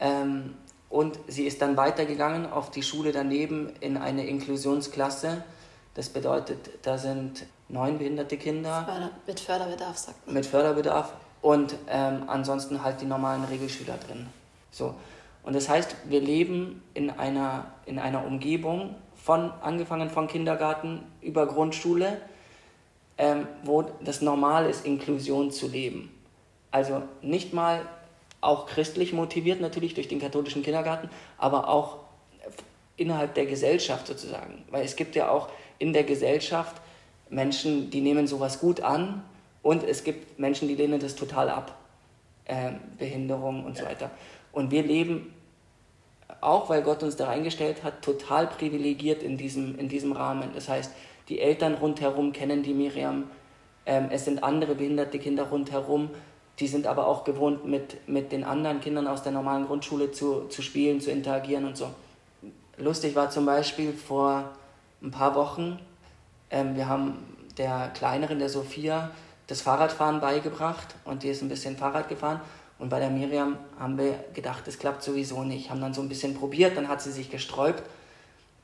[0.00, 0.54] Ähm,
[0.88, 5.42] und sie ist dann weitergegangen auf die Schule daneben in eine Inklusionsklasse.
[5.94, 9.10] Das bedeutet, da sind neun behinderte Kinder.
[9.26, 10.34] Mit Förderbedarf, sagt man.
[10.34, 11.12] Mit Förderbedarf.
[11.42, 14.26] Und ähm, ansonsten halt die normalen Regelschüler drin.
[14.70, 14.94] So.
[15.42, 21.46] Und das heißt, wir leben in einer, in einer Umgebung, von, angefangen von Kindergarten über
[21.46, 22.18] Grundschule,
[23.18, 26.10] ähm, wo das normal ist, Inklusion zu leben.
[26.70, 27.82] Also nicht mal
[28.40, 31.98] auch christlich motiviert, natürlich durch den katholischen Kindergarten, aber auch
[32.96, 34.64] innerhalb der Gesellschaft sozusagen.
[34.70, 36.80] Weil es gibt ja auch in der Gesellschaft
[37.30, 39.22] Menschen, die nehmen sowas gut an
[39.62, 41.76] und es gibt Menschen, die lehnen das total ab.
[42.46, 44.10] Ähm, Behinderung und so weiter.
[44.52, 45.34] Und wir leben,
[46.40, 50.48] auch weil Gott uns da reingestellt hat, total privilegiert in diesem, in diesem Rahmen.
[50.54, 50.90] Das heißt,
[51.28, 53.24] die Eltern rundherum kennen die Miriam,
[53.88, 56.10] Ähm, es sind andere behinderte Kinder rundherum,
[56.58, 60.48] die sind aber auch gewohnt, mit, mit den anderen Kindern aus der normalen Grundschule zu,
[60.48, 61.88] zu spielen, zu interagieren und so.
[62.76, 64.50] Lustig war zum Beispiel vor
[65.02, 65.78] ein paar Wochen,
[66.50, 67.16] ähm, wir haben
[67.56, 69.10] der Kleineren, der Sophia,
[69.46, 72.40] das Fahrradfahren beigebracht und die ist ein bisschen Fahrrad gefahren.
[72.78, 75.70] Und bei der Miriam haben wir gedacht, das klappt sowieso nicht.
[75.70, 77.82] Haben dann so ein bisschen probiert, dann hat sie sich gesträubt.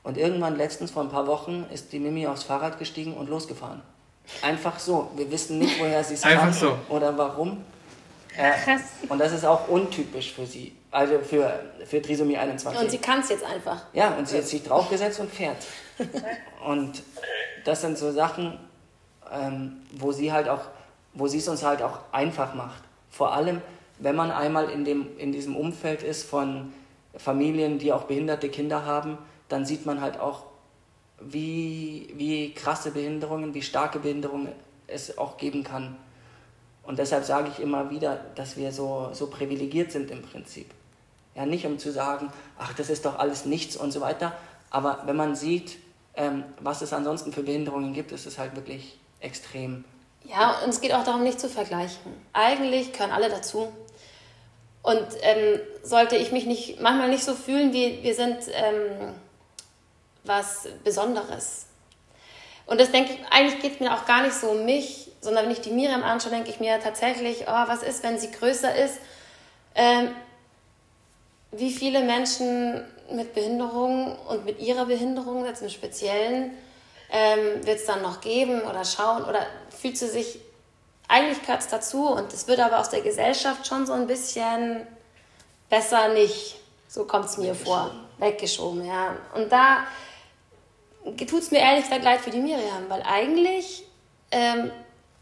[0.05, 3.83] Und irgendwann, letztens vor ein paar Wochen, ist die Mimi aufs Fahrrad gestiegen und losgefahren.
[4.43, 5.11] Einfach so.
[5.17, 6.79] Wir wissen nicht, woher sie es Einfach so.
[6.89, 7.65] oder warum.
[8.37, 8.83] Äh, Krass.
[9.09, 12.81] Und das ist auch untypisch für sie, also für, für Trisomie 21.
[12.83, 13.83] Und sie kann es jetzt einfach.
[13.93, 15.59] Ja, und sie hat sich draufgesetzt und fährt.
[16.67, 17.03] Und
[17.65, 18.59] das sind so Sachen,
[19.33, 20.63] ähm, wo sie halt auch,
[21.15, 22.83] wo sie es uns halt auch einfach macht.
[23.11, 23.63] Vor allem,
[24.01, 26.73] wenn man einmal in, dem, in diesem Umfeld ist von
[27.17, 29.17] Familien, die auch behinderte Kinder haben,
[29.49, 30.45] dann sieht man halt auch,
[31.21, 34.53] wie, wie krasse Behinderungen, wie starke Behinderungen
[34.87, 35.97] es auch geben kann.
[36.83, 40.71] Und deshalb sage ich immer wieder, dass wir so, so privilegiert sind im Prinzip.
[41.35, 44.37] Ja, nicht um zu sagen, ach, das ist doch alles nichts und so weiter.
[44.71, 45.79] Aber wenn man sieht,
[46.15, 49.85] ähm, was es ansonsten für Behinderungen gibt, ist es halt wirklich extrem.
[50.25, 52.13] Ja, und es geht auch darum, nicht zu vergleichen.
[52.33, 53.73] Eigentlich gehören alle dazu.
[54.83, 59.15] Und ähm, sollte ich mich nicht, manchmal nicht so fühlen, wie wir sind ähm,
[60.25, 61.67] was Besonderes.
[62.67, 65.45] Und das denke ich, eigentlich geht es mir auch gar nicht so um mich, sondern
[65.45, 68.75] wenn ich die Miriam anschaue, denke ich mir tatsächlich, oh, was ist, wenn sie größer
[68.75, 68.99] ist?
[69.75, 70.11] Ähm,
[71.53, 76.53] wie viele Menschen mit Behinderung und mit ihrer Behinderung jetzt im Speziellen
[77.11, 80.41] ähm, wird es dann noch geben oder schauen oder fühlt sie sich,
[81.07, 84.87] eigentlich gehört es dazu und es wird aber aus der Gesellschaft schon so ein bisschen
[85.69, 86.57] besser nicht,
[86.89, 89.17] so kommt es mir vor, weggeschoben, ja.
[89.35, 89.87] Und da
[91.05, 93.85] tut es mir ehrlich gesagt leid für die Miriam, weil eigentlich,
[94.31, 94.71] ähm,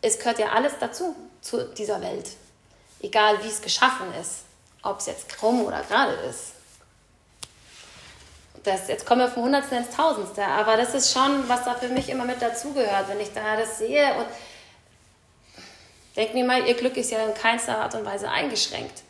[0.00, 2.30] es gehört ja alles dazu, zu dieser Welt.
[3.00, 4.44] Egal wie es geschaffen ist,
[4.82, 6.52] ob es jetzt krumm oder gerade ist.
[8.62, 11.88] Das, jetzt kommen wir vom Hundertsten ins Tausendste, aber das ist schon, was da für
[11.88, 14.26] mich immer mit dazugehört, wenn ich da das sehe und
[16.16, 19.02] denke mir mal, ihr Glück ist ja in keinster Art und Weise eingeschränkt.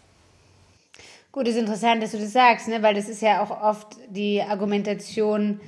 [1.32, 2.82] Gut, ist interessant, dass du das sagst, ne?
[2.82, 5.60] weil das ist ja auch oft die Argumentation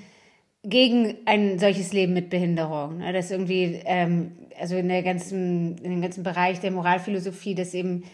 [0.64, 2.98] gegen ein solches Leben mit Behinderung.
[2.98, 3.12] Ne?
[3.12, 8.05] Das irgendwie, ähm, also in, der ganzen, in dem ganzen Bereich der Moralphilosophie, dass eben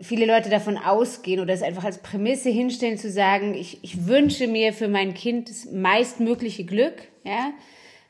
[0.00, 4.46] viele Leute davon ausgehen oder es einfach als Prämisse hinstellen zu sagen, ich, ich wünsche
[4.46, 7.52] mir für mein Kind das meistmögliche Glück, ja.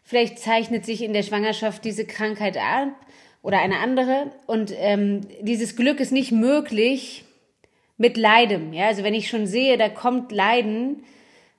[0.05, 2.89] Vielleicht zeichnet sich in der Schwangerschaft diese Krankheit ab
[3.43, 7.25] oder eine andere und ähm, dieses Glück ist nicht möglich
[7.97, 8.87] mit Leidem, ja.
[8.87, 11.05] Also wenn ich schon sehe, da kommt Leiden,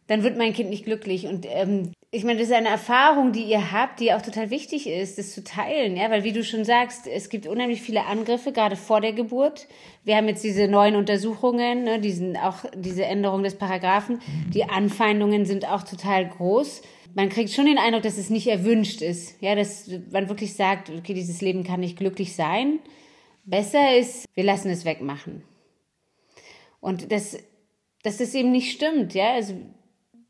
[0.10, 3.44] dann wird mein Kind nicht glücklich und ähm, ich meine, das ist eine Erfahrung, die
[3.44, 6.66] ihr habt, die auch total wichtig ist, das zu teilen, ja, weil wie du schon
[6.66, 9.68] sagst, es gibt unheimlich viele Angriffe, gerade vor der Geburt.
[10.04, 14.20] Wir haben jetzt diese neuen Untersuchungen, ne, diesen, auch diese Änderung des Paragraphen.
[14.52, 16.82] Die Anfeindungen sind auch total groß.
[17.14, 20.90] Man kriegt schon den Eindruck, dass es nicht erwünscht ist, ja, dass man wirklich sagt,
[20.90, 22.80] okay, dieses Leben kann nicht glücklich sein.
[23.46, 25.44] Besser ist, wir lassen es wegmachen.
[26.80, 27.38] Und das,
[28.02, 29.54] dass das eben nicht stimmt, ja, also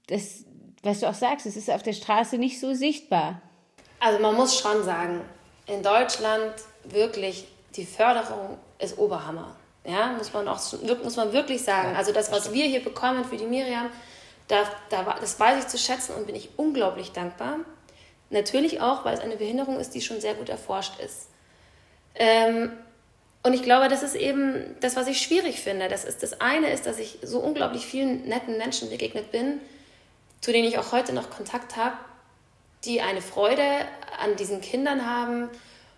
[0.10, 0.46] das,
[0.84, 3.42] was du auch sagst, es ist auf der Straße nicht so sichtbar.
[4.00, 5.22] Also man muss schon sagen,
[5.68, 9.56] in Deutschland wirklich die Förderung ist Oberhammer.
[9.86, 10.60] Ja, muss man auch
[11.04, 11.96] muss man wirklich sagen.
[11.96, 13.90] Also das, was wir hier bekommen für die Miriam,
[14.48, 17.60] da, da, das weiß ich zu schätzen und bin ich unglaublich dankbar.
[18.30, 21.30] Natürlich auch, weil es eine Behinderung ist, die schon sehr gut erforscht ist.
[22.16, 22.72] Ähm,
[23.42, 25.88] und ich glaube, das ist eben das, was ich schwierig finde.
[25.88, 29.60] Das, ist, das eine ist, dass ich so unglaublich vielen netten Menschen begegnet bin,
[30.42, 31.98] zu denen ich auch heute noch Kontakt habe,
[32.86, 33.64] die eine Freude
[34.22, 35.50] an diesen Kindern haben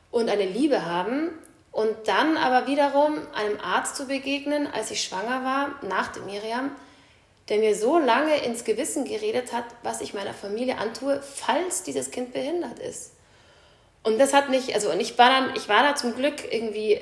[0.09, 1.29] und eine Liebe haben.
[1.71, 6.71] Und dann aber wiederum einem Arzt zu begegnen, als ich schwanger war, nach dem Miriam,
[7.47, 12.11] der mir so lange ins Gewissen geredet hat, was ich meiner Familie antue, falls dieses
[12.11, 13.13] Kind behindert ist.
[14.03, 16.99] Und das hat mich, also und ich war dann, ich war da zum Glück irgendwie,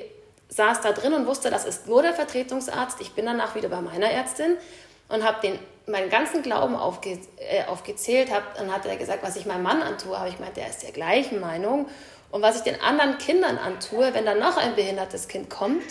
[0.50, 3.00] saß da drin und wusste, das ist nur der Vertretungsarzt.
[3.00, 4.56] Ich bin danach wieder bei meiner Ärztin
[5.08, 9.36] und habe den meinen ganzen Glauben aufge, äh, aufgezählt habe, dann hat er gesagt, was
[9.36, 11.88] ich meinem Mann antue, habe ich meint, der ist der gleichen Meinung.
[12.30, 15.82] Und was ich den anderen Kindern antue, wenn dann noch ein behindertes Kind kommt,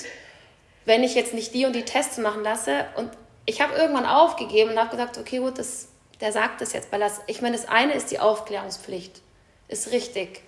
[0.86, 2.86] wenn ich jetzt nicht die und die Tests machen lasse.
[2.96, 3.12] Und
[3.46, 5.90] ich habe irgendwann aufgegeben und habe gesagt, okay, gut, das,
[6.22, 9.22] der sagt das jetzt, weil das, ich meine, das eine ist die Aufklärungspflicht,
[9.68, 10.42] ist richtig.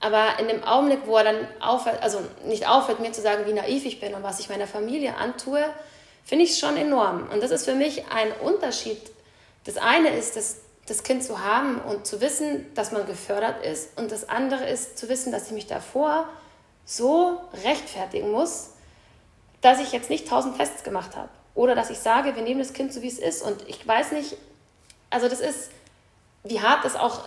[0.00, 3.52] Aber in dem Augenblick, wo er dann aufhört, also nicht aufhört, mir zu sagen, wie
[3.52, 5.64] naiv ich bin und was ich meiner Familie antue,
[6.28, 7.28] finde ich schon enorm.
[7.32, 9.00] Und das ist für mich ein Unterschied.
[9.64, 10.58] Das eine ist das
[10.88, 13.98] das Kind zu haben und zu wissen, dass man gefördert ist.
[13.98, 16.28] Und das andere ist zu wissen, dass ich mich davor
[16.86, 18.70] so rechtfertigen muss,
[19.60, 21.28] dass ich jetzt nicht tausend Tests gemacht habe.
[21.54, 23.42] Oder dass ich sage, wir nehmen das Kind so, wie es ist.
[23.42, 24.36] Und ich weiß nicht,
[25.10, 25.70] also das ist,
[26.44, 27.24] wie hart das auch,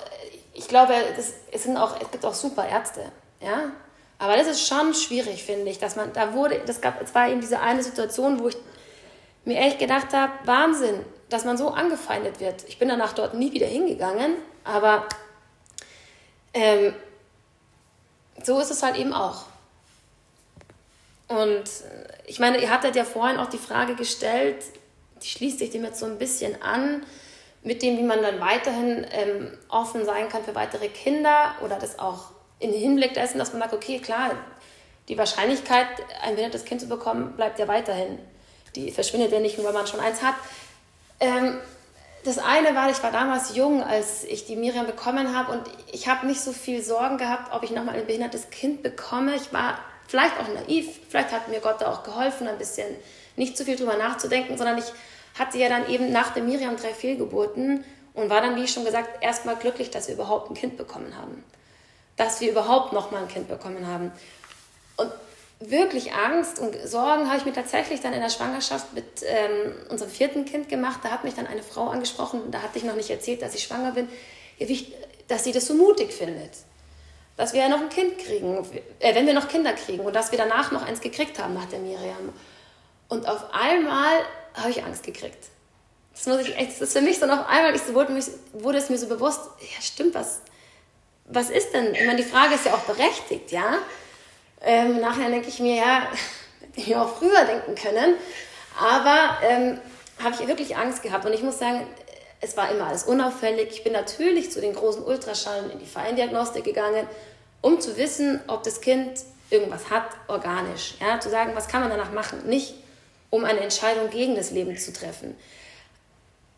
[0.54, 3.72] ich glaube, das, es, sind auch, es gibt auch super Ärzte, ja.
[4.18, 7.28] Aber das ist schon schwierig, finde ich, dass man, da wurde, das gab, es war
[7.28, 8.58] eben diese eine Situation, wo ich
[9.46, 12.64] mir echt gedacht habe, Wahnsinn, dass man so angefeindet wird.
[12.68, 15.08] Ich bin danach dort nie wieder hingegangen, aber
[16.54, 16.94] ähm,
[18.44, 19.46] so ist es halt eben auch.
[21.28, 21.64] Und
[22.28, 24.64] ich meine, ihr hattet ja vorhin auch die Frage gestellt,
[25.24, 27.06] die schließt sich dem jetzt so ein bisschen an,
[27.64, 32.00] mit dem, wie man dann weiterhin ähm, offen sein kann für weitere Kinder oder das
[32.00, 34.32] auch in Hinblick dessen, dass man sagt, okay, klar,
[35.08, 35.88] die Wahrscheinlichkeit,
[36.22, 38.20] ein behindertes Kind zu bekommen, bleibt ja weiterhin.
[38.76, 40.36] Die verschwindet ja nicht nur, weil man schon eins hat.
[41.20, 41.60] Ähm,
[42.24, 46.08] das eine war, ich war damals jung, als ich die Miriam bekommen habe und ich
[46.08, 49.36] habe nicht so viel Sorgen gehabt, ob ich nochmal ein behindertes Kind bekomme.
[49.36, 52.88] Ich war vielleicht auch naiv, vielleicht hat mir Gott da auch geholfen, ein bisschen
[53.36, 54.86] nicht zu viel drüber nachzudenken, sondern ich
[55.38, 59.24] hatte ja dann eben nach der Miriam drei Fehlgeburten und war dann, wie schon gesagt,
[59.24, 61.44] erstmal glücklich, dass wir überhaupt ein Kind bekommen haben.
[62.18, 64.12] Dass wir überhaupt nochmal ein Kind bekommen haben.
[64.98, 65.12] Und
[65.62, 70.12] wirklich Angst und Sorgen habe ich mir tatsächlich dann in der Schwangerschaft mit ähm, unserem
[70.12, 71.01] vierten Kind gemacht.
[71.03, 73.64] Da hat mich dann eine Frau angesprochen, da hatte ich noch nicht erzählt, dass ich
[73.64, 74.09] schwanger bin,
[75.28, 76.51] dass sie das so mutig findet.
[77.38, 78.66] Dass wir ja noch ein Kind kriegen,
[78.99, 81.66] äh, wenn wir noch Kinder kriegen und dass wir danach noch eins gekriegt haben nach
[81.66, 82.34] der Miriam.
[83.07, 85.47] Und auf einmal habe ich Angst gekriegt.
[86.14, 88.89] Das, muss ich, das ist für mich so noch einmal, ich, wurde, mich, wurde es
[88.89, 90.41] mir so bewusst, ja stimmt, was,
[91.26, 91.93] was ist denn?
[91.95, 93.78] Ich meine, die Frage ist ja auch berechtigt, ja.
[94.64, 96.01] Ähm, nachher denke ich mir, ja,
[96.76, 98.16] hätte ich auch früher denken können.
[98.80, 99.80] Aber ähm,
[100.24, 101.26] habe ich wirklich Angst gehabt.
[101.26, 101.86] Und ich muss sagen,
[102.39, 103.70] es war immer alles unauffällig.
[103.72, 107.07] Ich bin natürlich zu den großen Ultraschallen in die Feindiagnostik gegangen,
[107.62, 109.12] um zu wissen, ob das Kind
[109.49, 110.95] irgendwas hat, organisch.
[110.99, 112.47] Ja, zu sagen, was kann man danach machen?
[112.47, 112.74] Nicht,
[113.30, 115.36] um eine Entscheidung gegen das Leben zu treffen.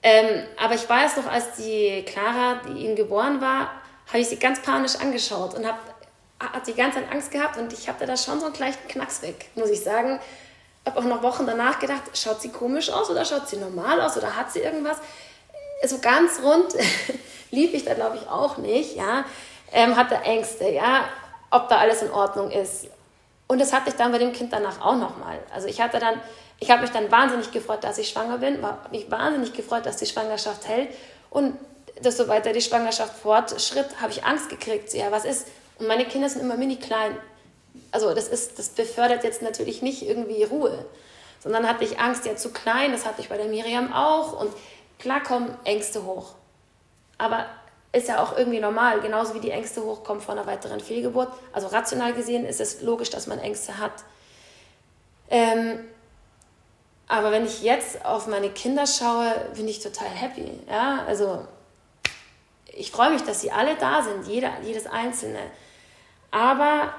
[0.02, 3.72] Ähm, aber ich weiß noch, als die Clara, die ihn geboren war,
[4.08, 5.80] habe ich sie ganz panisch angeschaut und habe
[6.52, 9.22] hat die ganze Zeit Angst gehabt und ich hatte da schon so einen leichten Knacks
[9.22, 10.20] weg, muss ich sagen.
[10.86, 14.18] Habe auch noch Wochen danach gedacht, schaut sie komisch aus oder schaut sie normal aus
[14.18, 14.98] oder hat sie irgendwas?
[15.86, 16.74] So ganz rund
[17.52, 19.24] lieb ich da, glaube ich, auch nicht, ja.
[19.72, 21.06] Ähm, hatte Ängste, ja,
[21.52, 22.88] ob da alles in Ordnung ist.
[23.48, 25.40] Und das hatte ich dann bei dem Kind danach auch nochmal.
[25.54, 26.20] Also ich hatte dann,
[26.60, 29.98] ich habe mich dann wahnsinnig gefreut, dass ich schwanger bin, war mich wahnsinnig gefreut, dass
[29.98, 30.90] die Schwangerschaft hält.
[31.30, 31.58] Und
[32.00, 34.94] desto weiter die Schwangerschaft fortschritt, habe ich Angst gekriegt.
[34.94, 35.48] Ja, was ist,
[35.80, 37.18] und meine Kinder sind immer mini klein.
[37.92, 40.86] Also das, ist, das befördert jetzt natürlich nicht irgendwie Ruhe,
[41.40, 44.40] sondern hatte ich Angst, ja zu klein, das hatte ich bei der Miriam auch.
[44.40, 44.52] Und
[45.00, 46.36] klar kommen Ängste hoch.
[47.18, 47.46] Aber
[47.92, 51.30] ist ja auch irgendwie normal, genauso wie die Ängste hochkommen vor einer weiteren Fehlgeburt.
[51.52, 53.92] Also rational gesehen ist es logisch, dass man Ängste hat.
[55.30, 55.80] Ähm,
[57.08, 60.60] aber wenn ich jetzt auf meine Kinder schaue, bin ich total happy.
[60.68, 61.46] Ja, also
[62.76, 65.40] ich freue mich, dass sie alle da sind, jeder, jedes Einzelne.
[66.32, 66.94] Aber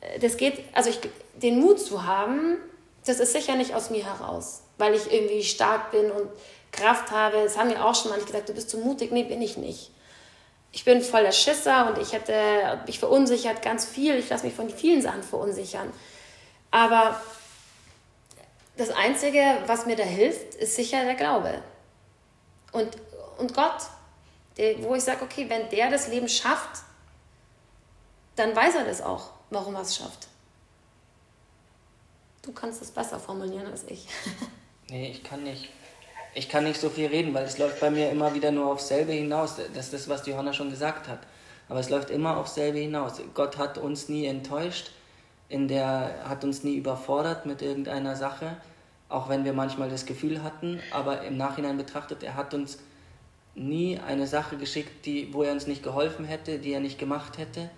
[0.00, 1.00] äh, das geht, also ich,
[1.34, 2.58] den Mut zu haben,
[3.06, 6.28] das ist sicher nicht aus mir heraus, weil ich irgendwie stark bin und
[6.72, 7.38] Kraft habe.
[7.38, 9.12] Es haben mir auch schon manche gesagt, du bist zu mutig.
[9.12, 9.90] Nee, bin ich nicht.
[10.72, 14.16] Ich bin voller Schisser und ich hätte mich verunsichert ganz viel.
[14.16, 15.92] Ich lasse mich von vielen Sachen verunsichern.
[16.70, 17.20] Aber
[18.76, 21.62] das Einzige, was mir da hilft, ist sicher der Glaube.
[22.72, 22.88] Und,
[23.38, 23.82] und Gott,
[24.56, 26.82] der, wo ich sage, okay, wenn der das Leben schafft,
[28.36, 30.28] dann weiß er das auch, warum er es schafft.
[32.42, 34.06] Du kannst es besser formulieren als ich.
[34.90, 35.70] nee, ich kann nicht.
[36.36, 38.88] Ich kann nicht so viel reden, weil es läuft bei mir immer wieder nur aufs
[38.88, 39.56] selbe hinaus.
[39.72, 41.20] Das ist das, was Johanna schon gesagt hat.
[41.68, 43.20] Aber es läuft immer aufs selbe hinaus.
[43.34, 44.90] Gott hat uns nie enttäuscht,
[45.48, 48.56] in der hat uns nie überfordert mit irgendeiner Sache,
[49.08, 52.78] auch wenn wir manchmal das Gefühl hatten, aber im Nachhinein betrachtet, er hat uns
[53.54, 57.38] nie eine Sache geschickt, die, wo er uns nicht geholfen hätte, die er nicht gemacht
[57.38, 57.70] hätte.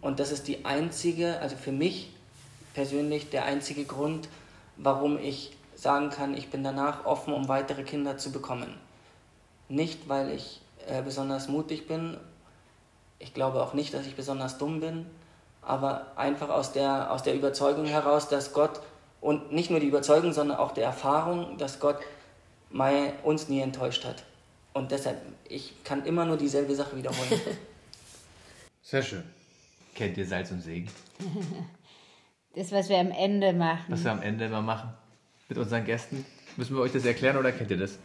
[0.00, 2.10] Und das ist die einzige, also für mich
[2.74, 4.28] persönlich der einzige Grund,
[4.76, 8.78] warum ich sagen kann, ich bin danach offen, um weitere Kinder zu bekommen.
[9.68, 12.16] Nicht, weil ich äh, besonders mutig bin,
[13.18, 15.06] ich glaube auch nicht, dass ich besonders dumm bin,
[15.62, 18.80] aber einfach aus der, aus der Überzeugung heraus, dass Gott,
[19.20, 21.98] und nicht nur die Überzeugung, sondern auch der Erfahrung, dass Gott
[22.70, 24.24] mein, uns nie enttäuscht hat.
[24.74, 25.18] Und deshalb,
[25.48, 27.40] ich kann immer nur dieselbe Sache wiederholen.
[28.82, 29.22] Sehr schön.
[29.94, 30.88] Kennt ihr Salz und Segen?
[32.56, 33.86] Das, was wir am Ende machen.
[33.88, 34.90] Was wir am Ende immer machen
[35.48, 36.24] mit unseren Gästen.
[36.56, 37.98] Müssen wir euch das erklären oder kennt ihr das?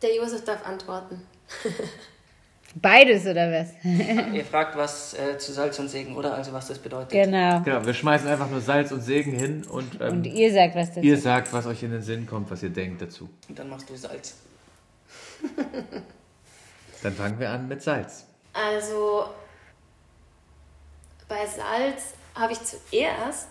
[0.00, 1.20] Der Josef darf antworten.
[2.76, 3.74] Beides oder was?
[4.32, 6.32] Ihr fragt was äh, zu Salz und Segen, oder?
[6.32, 7.10] Also was das bedeutet.
[7.10, 7.60] genau.
[7.60, 10.88] Genau, wir schmeißen einfach nur Salz und Segen hin und, ähm, Und ihr sagt was
[10.94, 11.00] dazu.
[11.00, 13.28] ihr sagt, was euch in den Sinn kommt, was ihr denkt dazu.
[13.50, 14.36] Und dann machst du Salz.
[17.02, 18.24] Dann fangen wir an mit Salz.
[18.52, 19.26] Also
[21.28, 23.48] bei Salz habe ich zuerst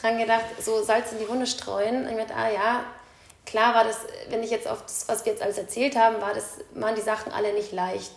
[0.00, 2.06] dran gedacht, so Salz in die Wunde streuen.
[2.06, 2.84] Und ich dachte, ah ja,
[3.44, 6.34] klar war das, wenn ich jetzt auf das, was wir jetzt alles erzählt haben, war
[6.34, 8.12] das, waren die Sachen alle nicht leicht,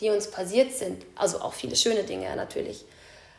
[0.00, 1.04] die uns passiert sind.
[1.16, 2.84] Also auch viele schöne Dinge natürlich.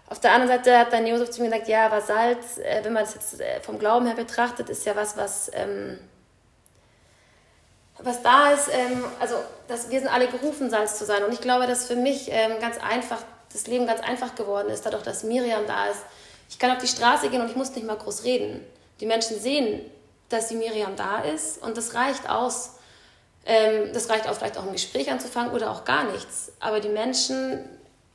[0.08, 2.94] Auf der anderen Seite hat dann Josef zu mir gesagt, ja, aber Salz, äh, wenn
[2.94, 6.00] man das jetzt äh, vom Glauben her betrachtet, ist ja was, was, ähm,
[8.04, 9.36] was da ist, ähm, also
[9.68, 11.24] dass wir sind alle gerufen, Salz zu sein.
[11.24, 13.20] Und ich glaube, dass für mich ähm, ganz einfach,
[13.52, 16.02] das Leben ganz einfach geworden ist, dadurch, dass Miriam da ist.
[16.50, 18.66] Ich kann auf die Straße gehen und ich muss nicht mal groß reden.
[19.00, 19.82] Die Menschen sehen,
[20.30, 22.72] dass die Miriam da ist und das reicht aus.
[23.46, 26.52] Ähm, das reicht aus, vielleicht auch ein Gespräch anzufangen oder auch gar nichts.
[26.60, 27.66] Aber die Menschen,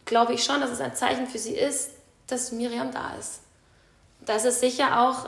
[0.05, 1.91] glaube ich schon, dass es ein Zeichen für sie ist,
[2.27, 3.41] dass Miriam da ist.
[4.21, 5.27] Das ist sicher auch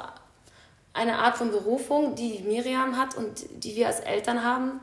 [0.96, 4.80] eine Art von Berufung, die Miriam hat und die wir als Eltern haben,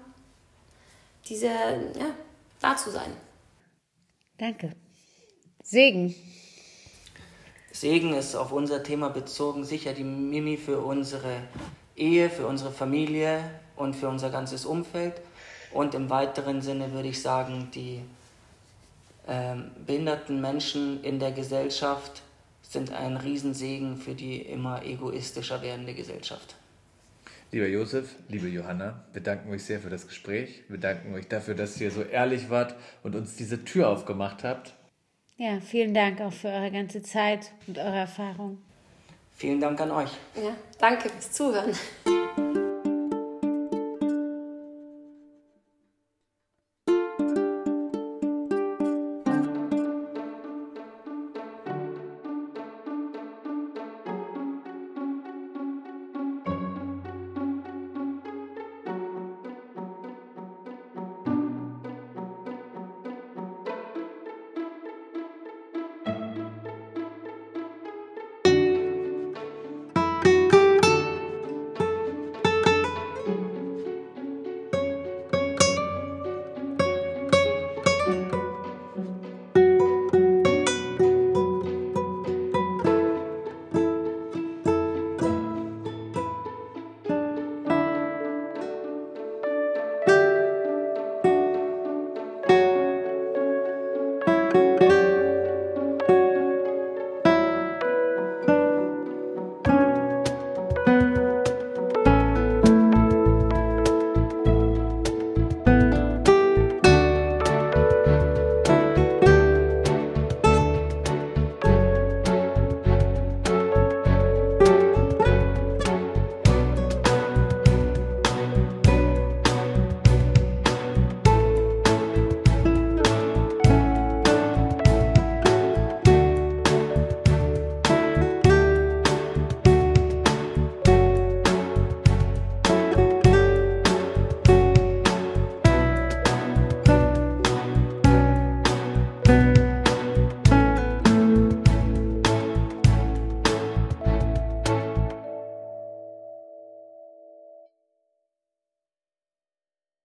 [1.27, 2.13] diese, ja,
[2.59, 3.11] da zu sein.
[4.37, 4.73] Danke.
[5.63, 6.13] Segen.
[7.71, 11.41] Segen ist auf unser Thema bezogen sicher die Mimi für unsere
[11.95, 13.39] Ehe, für unsere Familie
[13.75, 15.15] und für unser ganzes Umfeld.
[15.71, 18.01] Und im weiteren Sinne würde ich sagen, die
[19.27, 22.21] ähm, behinderten Menschen in der Gesellschaft
[22.73, 26.55] sind ein Riesensegen für die immer egoistischer werdende Gesellschaft.
[27.51, 30.63] Lieber Josef, liebe Johanna, wir danken euch sehr für das Gespräch.
[30.69, 34.73] Wir danken euch dafür, dass ihr so ehrlich wart und uns diese Tür aufgemacht habt.
[35.37, 38.57] Ja, vielen Dank auch für eure ganze Zeit und eure Erfahrung.
[39.35, 40.11] Vielen Dank an euch.
[40.35, 41.73] Ja, danke fürs Zuhören.